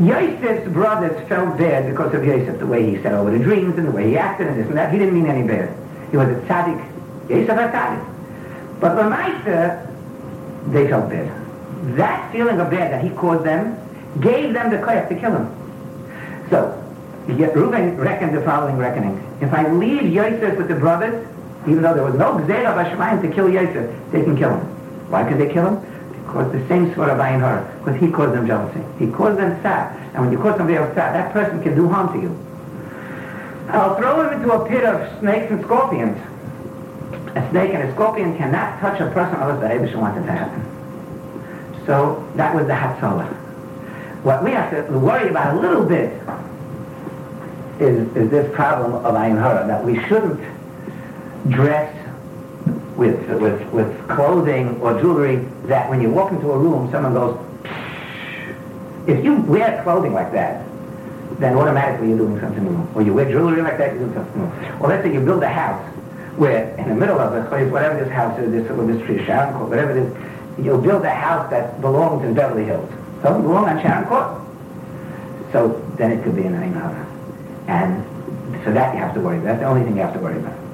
[0.00, 3.86] Yosef's brothers felt bad because of Yosef, the way he said over the dreams and
[3.86, 4.92] the way he acted and this and that.
[4.92, 5.74] He didn't mean any bad.
[6.10, 6.78] He was a tzaddik.
[7.28, 8.80] Yosef a tzaddik.
[8.80, 9.86] But Lamaisa,
[10.72, 11.28] they felt bad.
[11.96, 13.76] That feeling of bad that he caused them
[14.20, 16.48] gave them the koyach to kill him.
[16.50, 16.84] So,
[17.26, 19.20] Reuben reckoned the following reckoning.
[19.40, 21.26] If I leave Yosef with the brothers,
[21.66, 24.60] even though there was no Gzera Bashmayim to kill Yosef, they can kill him.
[25.10, 26.24] Why could they kill him?
[26.24, 28.80] Because the same sort of Ayin Hora, because he caused them jealousy.
[28.98, 29.96] He caused them sad.
[30.14, 32.36] And when you cause somebody else sad, that person can do harm to you.
[33.68, 36.18] I'll throw him into a pit of snakes and scorpions.
[37.36, 40.64] A snake and a scorpion cannot touch a person unless the Abish wanted to happen.
[41.86, 43.28] So that was the Hatzalah.
[44.22, 46.12] What we have to worry about a little bit
[47.80, 50.40] is, is this problem of Ayin Hora, that we shouldn't
[51.50, 51.94] dress
[52.96, 55.36] with, with, with clothing or jewelry
[55.66, 57.38] that when you walk into a room, someone goes,
[59.08, 60.64] if you wear clothing like that,
[61.40, 62.92] then automatically you're doing something wrong.
[62.94, 64.80] Or you wear jewelry like that, you're doing something wrong.
[64.80, 65.82] Or let's say you build a house
[66.36, 69.54] where in the middle of the place, whatever this house is, this, this tree, Sharon
[69.54, 72.90] Court, whatever it is, you'll build a house that belongs in Beverly Hills.
[73.22, 74.40] Doesn't belong on Sharon Court.
[75.52, 77.06] So then it could be an Ayin Hora.
[77.66, 78.04] And
[78.64, 79.46] so that you have to worry about.
[79.46, 80.67] That's the only thing you have to worry about.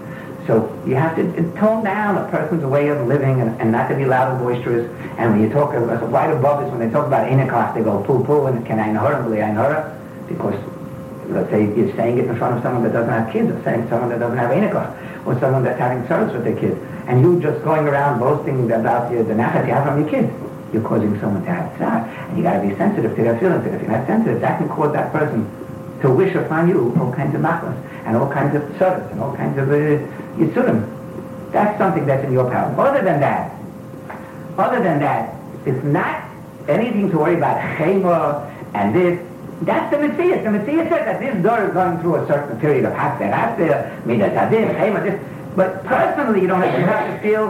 [0.47, 1.25] So you have to
[1.59, 4.91] tone down a person's way of living and, and not to be loud and boisterous.
[5.17, 8.03] And when you talk, uh, right above this, when they talk about Enoch, they go
[8.05, 10.55] poo-poo and can I know her, I know her, because
[11.31, 13.89] let's say you're saying it in front of someone that doesn't have kids, or saying
[13.89, 14.75] someone that doesn't have Enoch,
[15.25, 16.79] or someone that's having service with their kids,
[17.09, 20.31] and you just going around boasting about the, the nachas you have from your kids.
[20.73, 23.65] You're causing someone to have tzar, and you got to be sensitive to their feelings.
[23.65, 25.49] If you're not sensitive, that can cause that person
[26.03, 29.35] to wish upon you all kinds of machlas, and all kinds of service, and all
[29.35, 30.05] kinds of uh,
[30.37, 30.91] yisurim.
[31.53, 32.75] That's something that's in your power.
[32.81, 33.55] Other than that,
[34.59, 35.35] other than that,
[35.67, 36.25] it's not
[36.69, 39.21] anything to worry about chemo and this.
[39.63, 40.43] That's the Messiah.
[40.43, 44.05] The Messiah said that this door is going through a certain period of haster, haster,
[44.05, 45.21] midas adim, chemo, this.
[45.57, 47.49] But personally, you don't have, you have to feel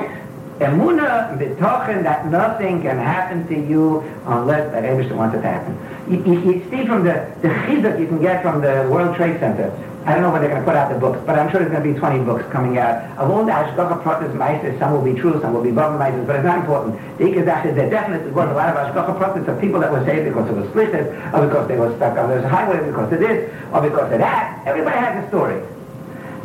[0.60, 5.74] emuna betochen that nothing can happen to you unless the Rebbe wants it to happen.
[6.08, 9.40] You, you, you, see from the, the chizuk you can get from the World Trade
[9.40, 9.72] Center,
[10.04, 11.72] I don't know when they're going to put out the books, but I'm sure there's
[11.72, 14.78] going to be 20 books coming out of all the Ashgacha Pratis Meises.
[14.78, 17.00] Some will be true, some will be Bava Meises, but it's not important.
[17.16, 20.04] The Ikazach is there definitely was a lot of Ashgacha Pratis of people that were
[20.04, 23.18] saved because of was split, or because they were stuck on this highway, because of
[23.18, 24.60] this, or because of that.
[24.66, 25.62] Everybody has a story.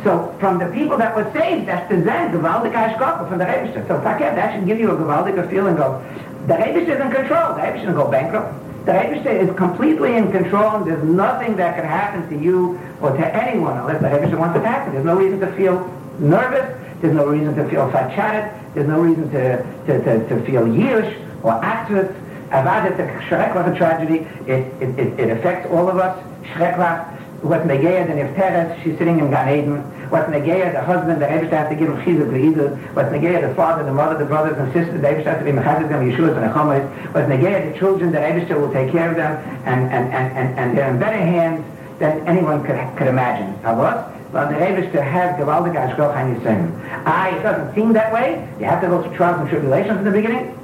[0.04, 3.74] So from the people that were saved, that's the Zen, Gewaldig Ashgacha from the Rebbe.
[3.86, 6.00] So forget that should give you a Gewaldig feeling of
[6.48, 7.52] the Rebbe is in control.
[7.56, 8.69] The Rebbe shouldn't go bankrupt.
[8.84, 13.10] The Rebbe is completely in control and there's nothing that can happen to you or
[13.10, 14.94] to anyone unless the Rebbe wants it to happen.
[14.94, 15.86] There's no reason to feel
[16.18, 16.76] nervous.
[17.00, 18.52] There's no reason to feel fatchated.
[18.74, 22.14] There's no reason to, to, to, to feel yish or atzvitz.
[22.50, 24.26] Avad, it's a tragedy.
[24.50, 26.18] It, it, it, affects all of us.
[26.52, 29.99] Shreklach, what Negeya, the Nifteres, she's sitting in Gan Eden.
[30.10, 32.94] What Negeya, the husband, the Ebrish has to give him chizuk v'idud.
[32.94, 35.52] What Negeya, the father, the mother, the brothers and sisters, the Ebrish has to be
[35.52, 37.14] mechazid them, Yeshuas and Achomis.
[37.14, 40.58] What Negeya, the children, the Ebrish will take care of them, and, and, and, and,
[40.58, 41.64] and they're in better hands
[42.00, 43.54] than anyone could, could imagine.
[43.62, 44.10] Avos?
[44.32, 47.02] Well, the Ebrish has gewaldig ashkoch and yisayim.
[47.04, 48.48] Ah, it doesn't seem that way.
[48.58, 50.56] You have to go through trials and tribulations in the beginning.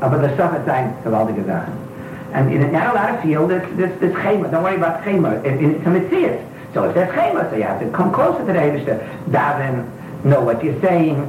[0.00, 1.78] Uh, but the stuff is saying gewaldig Sachen.
[2.32, 4.50] And you're not allowed to feel this, this, this chema.
[4.50, 5.44] Don't worry about chema.
[5.44, 6.51] It, it's a mitzvah.
[6.74, 8.96] So there's chema, so you have to come closer to the Eibush to
[9.30, 11.28] daven, know what you're saying.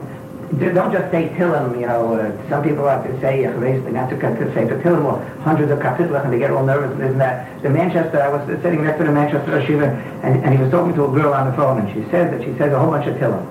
[0.59, 4.53] Don't just say Tillim, you know, uh, some people have to say, not to, to
[4.53, 7.61] say to Tillim or hundreds of kapitlas and they get all nervous and that.
[7.63, 9.89] The Manchester, I was sitting next to the Manchester Yeshiva
[10.23, 12.43] and, and he was talking to a girl on the phone and she says that
[12.43, 13.43] she says a whole bunch of Tillim.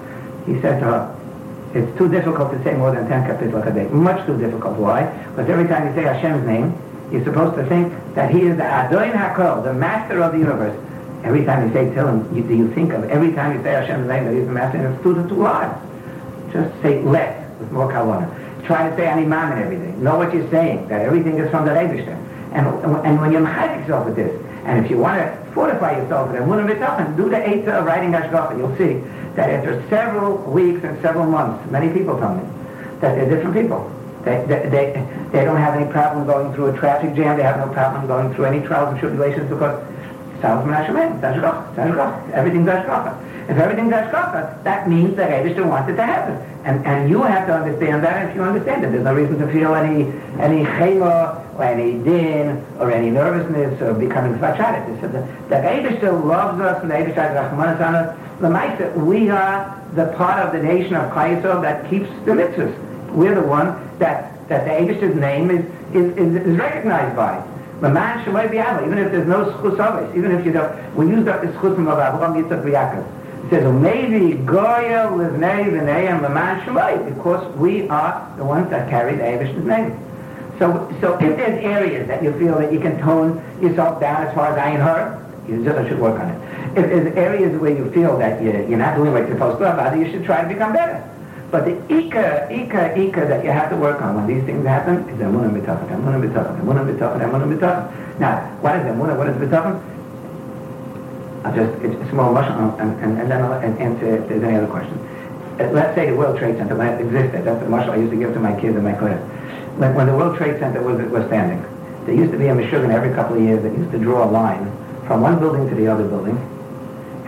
[0.46, 1.18] He said to her,
[1.74, 3.88] it's too difficult to say more than 10 kapitlas a day.
[3.88, 4.78] Much too difficult.
[4.78, 5.04] Why?
[5.30, 6.72] Because every time you say Hashem's name,
[7.10, 10.78] you're supposed to think that he is the Adoin HaKol, the master of the universe.
[11.24, 14.08] Every time you say Tillim, you, do you think of every time you say Hashem's
[14.08, 15.70] name that he's the master, and it's too, too hard.
[16.52, 18.66] Just say less, with more kavanah.
[18.66, 20.02] Try to say animam and everything.
[20.02, 22.16] Know what you're saying, that everything is from the Rebishter.
[22.52, 22.66] And,
[23.06, 26.40] and when you mechanic yourself with this, and if you want to fortify yourself with
[26.40, 29.02] it, and do the eight of writing Hashgacha, you'll see
[29.34, 32.44] that after several weeks and several months, many people tell me
[33.00, 33.90] that they're different people.
[34.24, 37.36] They, they, they, they don't have any problem going through a traffic jam.
[37.36, 39.82] They have no problem going through any trials and tribulations because
[42.32, 43.30] everything's Ashgacha.
[43.42, 46.36] If everything everything's Ashgacha, that means the Rebbe wants it to happen.
[46.64, 48.92] And, and you have to understand that if you understand it.
[48.92, 50.04] There's no reason to feel any
[50.38, 55.00] any chema or any din or any nervousness or becoming fachadet.
[55.00, 55.08] The,
[55.48, 58.18] the Rebbe loves us and the Rebbe has Rahman on us.
[58.40, 63.10] The we are the part of the nation of Chayesov that keeps the mitzvahs.
[63.12, 65.64] We're the one that, that the Abish's name is,
[65.94, 67.44] is, is, is recognized by.
[67.90, 71.28] Man Shemay B'Yama, even if there's no schus of even if you don't, we used
[71.28, 73.44] up the schus of Avraham Yitzchak B'Yaakov.
[73.46, 78.70] It says, well, maybe Goya Livnei V'Nei and man Shemay, because we are the ones
[78.70, 79.98] that carry the Abish's name.
[80.58, 84.34] So, so if there's areas that you feel that you can tone yourself down as
[84.34, 85.18] far as I and her,
[85.48, 86.78] you just should work on it.
[86.78, 89.72] If there's areas where you feel that you're, you're not doing what you're supposed to
[89.72, 91.11] about it, you should try to become better.
[91.52, 95.06] But the ika, ika, ika that you have to work on when these things happen
[95.10, 98.18] is emunah mitachat, emunah mitachat, emunah mitachat, emunah mitachat.
[98.18, 99.18] Now, what is emunah?
[99.18, 99.76] What is mitachat?
[101.44, 104.56] I'll just, it's a small mushroom, and, and, and then I'll answer if there's any
[104.56, 104.96] other questions.
[105.60, 108.16] Uh, let's say the World Trade Center, it existed, that's the mushroom I used to
[108.16, 109.20] give to my kids in my class.
[109.76, 111.60] When, when the World Trade Center was, was standing,
[112.06, 114.30] there used to be a Meshuggah every couple of years that used to draw a
[114.30, 114.72] line
[115.06, 116.38] from one building to the other building,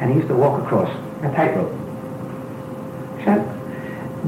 [0.00, 0.88] and he used to walk across
[1.20, 1.83] a tightrope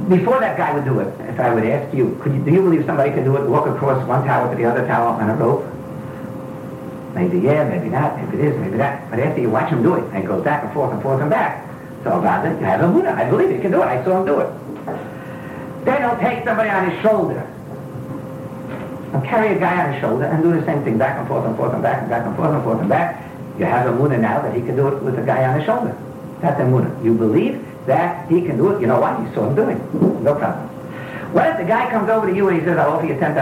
[0.09, 2.62] before that guy would do it, if I would ask you, could you, do you
[2.62, 5.34] believe somebody could do it, walk across one tower to the other tower on a
[5.34, 5.64] rope?
[7.14, 9.11] Maybe yeah, maybe not, maybe it is, maybe that.
[9.11, 11.20] But after you watch him do it, and he goes back and forth and forth
[11.20, 11.66] and back,
[12.04, 13.11] so about it, you have a Buddha.
[13.11, 13.86] I believe he can do it.
[13.86, 14.50] I saw him do it.
[15.84, 17.40] Then he'll take somebody on his shoulder.
[19.12, 21.46] and carry a guy on his shoulder and do the same thing, back and forth
[21.46, 23.24] and forth and back and back and forth and forth and back.
[23.59, 25.64] You have a Muna now that he can do it with a guy on his
[25.64, 25.96] shoulder.
[26.40, 27.02] That's a Muna.
[27.02, 28.80] You believe that he can do it.
[28.80, 29.18] You know why?
[29.22, 29.95] You saw him doing it.
[30.22, 30.68] No problem.
[31.32, 33.37] What if the guy comes over to you and he says, I'll offer you $10,000?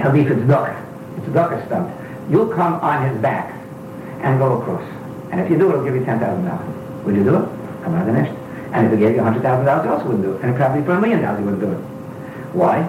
[0.00, 1.92] He'll be a tzedakah stunt.
[2.30, 3.52] You'll come on his back
[4.22, 4.84] and go across.
[5.30, 7.04] And if you do it, he'll give you $10,000.
[7.04, 7.48] Will you do it?
[7.82, 8.36] Come on the next.
[8.72, 10.42] And if he gave you $100,000, he also wouldn't do it.
[10.42, 11.80] And probably for a million dollars, he wouldn't do it.
[12.54, 12.82] Why?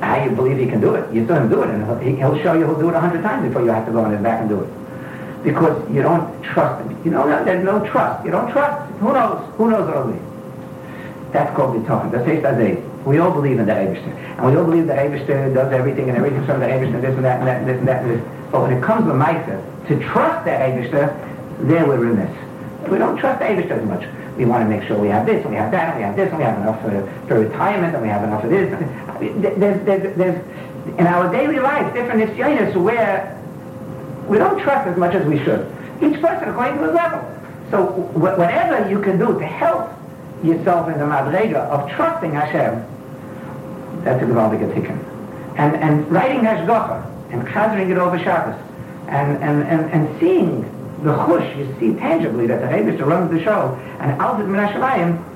[0.00, 1.12] How you believe he can do it?
[1.12, 3.22] You saw him do it, and he'll, he'll show you he'll do it a hundred
[3.22, 4.68] times before you have to go on his back and do it.
[5.46, 7.00] Because you don't trust him.
[7.04, 8.26] You know, there's no trust.
[8.26, 8.90] You don't trust.
[8.98, 9.54] Who knows?
[9.54, 10.18] Who knows what it'll be?
[11.30, 12.10] That's called the Tochen.
[12.10, 14.12] That's Eish We all believe in the Eibishter.
[14.38, 17.24] And we all believe that Eibishter does everything and everything's from the Eibishter, this and
[17.24, 18.28] that and that and this and that and this.
[18.50, 21.14] But when it comes to Maisa, to trust the Eibishter,
[21.68, 22.34] there we're remiss.
[22.90, 24.04] We don't trust the Eibishter as much.
[24.36, 26.16] We want to make sure we have this and we have that and we have
[26.16, 26.90] this and we have enough for,
[27.28, 28.68] for retirement and we have enough for this.
[29.46, 33.36] There's, there's, there's, in our daily life, different isyonis where
[34.28, 35.66] we don't trust as much as we should.
[36.02, 37.20] Each person according to his level.
[37.70, 39.90] So wh- whatever you can do to help
[40.44, 42.84] yourself in the madrega of trusting Hashem,
[44.04, 44.98] that's a gewaltige tikkun.
[45.56, 48.60] And, and writing Hashgacha and chazering it over Shabbos
[49.08, 50.62] and, and, and, and seeing
[51.02, 55.35] the chush, you see tangibly that the Rebbe runs the show and Alvin Menashamayim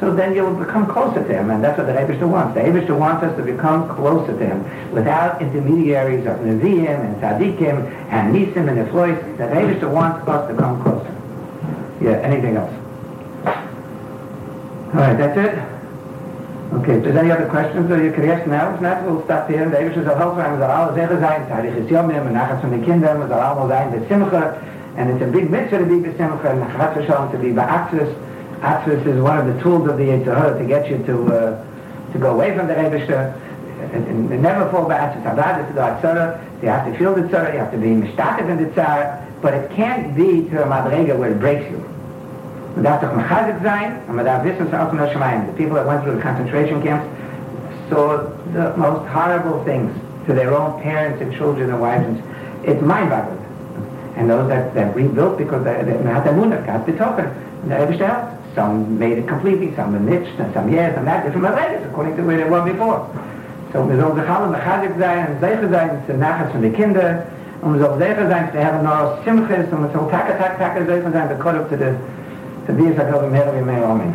[0.00, 2.54] so then you'll become closer to him, and that's what the Rebbe wants.
[2.54, 7.90] The Rebbe wants us to become closer to him without intermediaries of Nevi'im and Tzaddikim
[8.10, 9.18] and Nisim and Neflois.
[9.38, 11.14] The Rebbe wants us to come closer.
[12.00, 12.72] Yeah, anything else?
[14.94, 15.58] All right, that's it?
[16.78, 18.72] Okay, if there's any other questions, or you can ask now.
[18.74, 19.68] If not, we'll stop here.
[19.68, 22.84] The Rebbe soll helfen, wir soll alle Sache sein, Tarichis Yomim, und nachher von den
[22.84, 24.62] Kindern, wir soll Simcha,
[24.96, 28.14] and it's a big mitzvah to be B'Simcha, and Shalom to be Ba'atzis,
[28.60, 31.64] Atzvus is one of the tools of the Yitzhahara to get you to uh,
[32.12, 33.32] to go away from the Rebishter
[33.92, 36.42] and, and, never fall back to to the Atzara.
[36.62, 39.54] You have to feel the Tzara, you have to be Mishtaket in the Tzara, but
[39.54, 41.78] it can't be to a Madrega where it breaks you.
[42.76, 42.90] And The
[45.56, 47.08] people that went through the concentration camps
[47.90, 48.18] saw
[48.52, 49.90] the most horrible things
[50.26, 52.04] to their own parents and children and wives.
[52.04, 52.22] And
[52.64, 53.38] it's mind-boggling.
[54.16, 57.70] And those that, that rebuilt because they, they had the munah, got the token, and
[57.70, 61.46] the Rebishter some made it completely, some were niched, and some yes, and that, different
[61.46, 63.06] Madregas, according to where they were before.
[63.72, 67.18] So wir sollen sich alle mechazik sein, und sicher sein, zu nachher von den Kindern,
[67.62, 70.80] und wir sollen sicher sein, zu haben noch Simchis, und wir sollen taka, taka, taka,
[70.84, 71.94] sicher sein, to the,
[72.66, 74.14] to these, I go, mehr, mehr, mehr, mehr,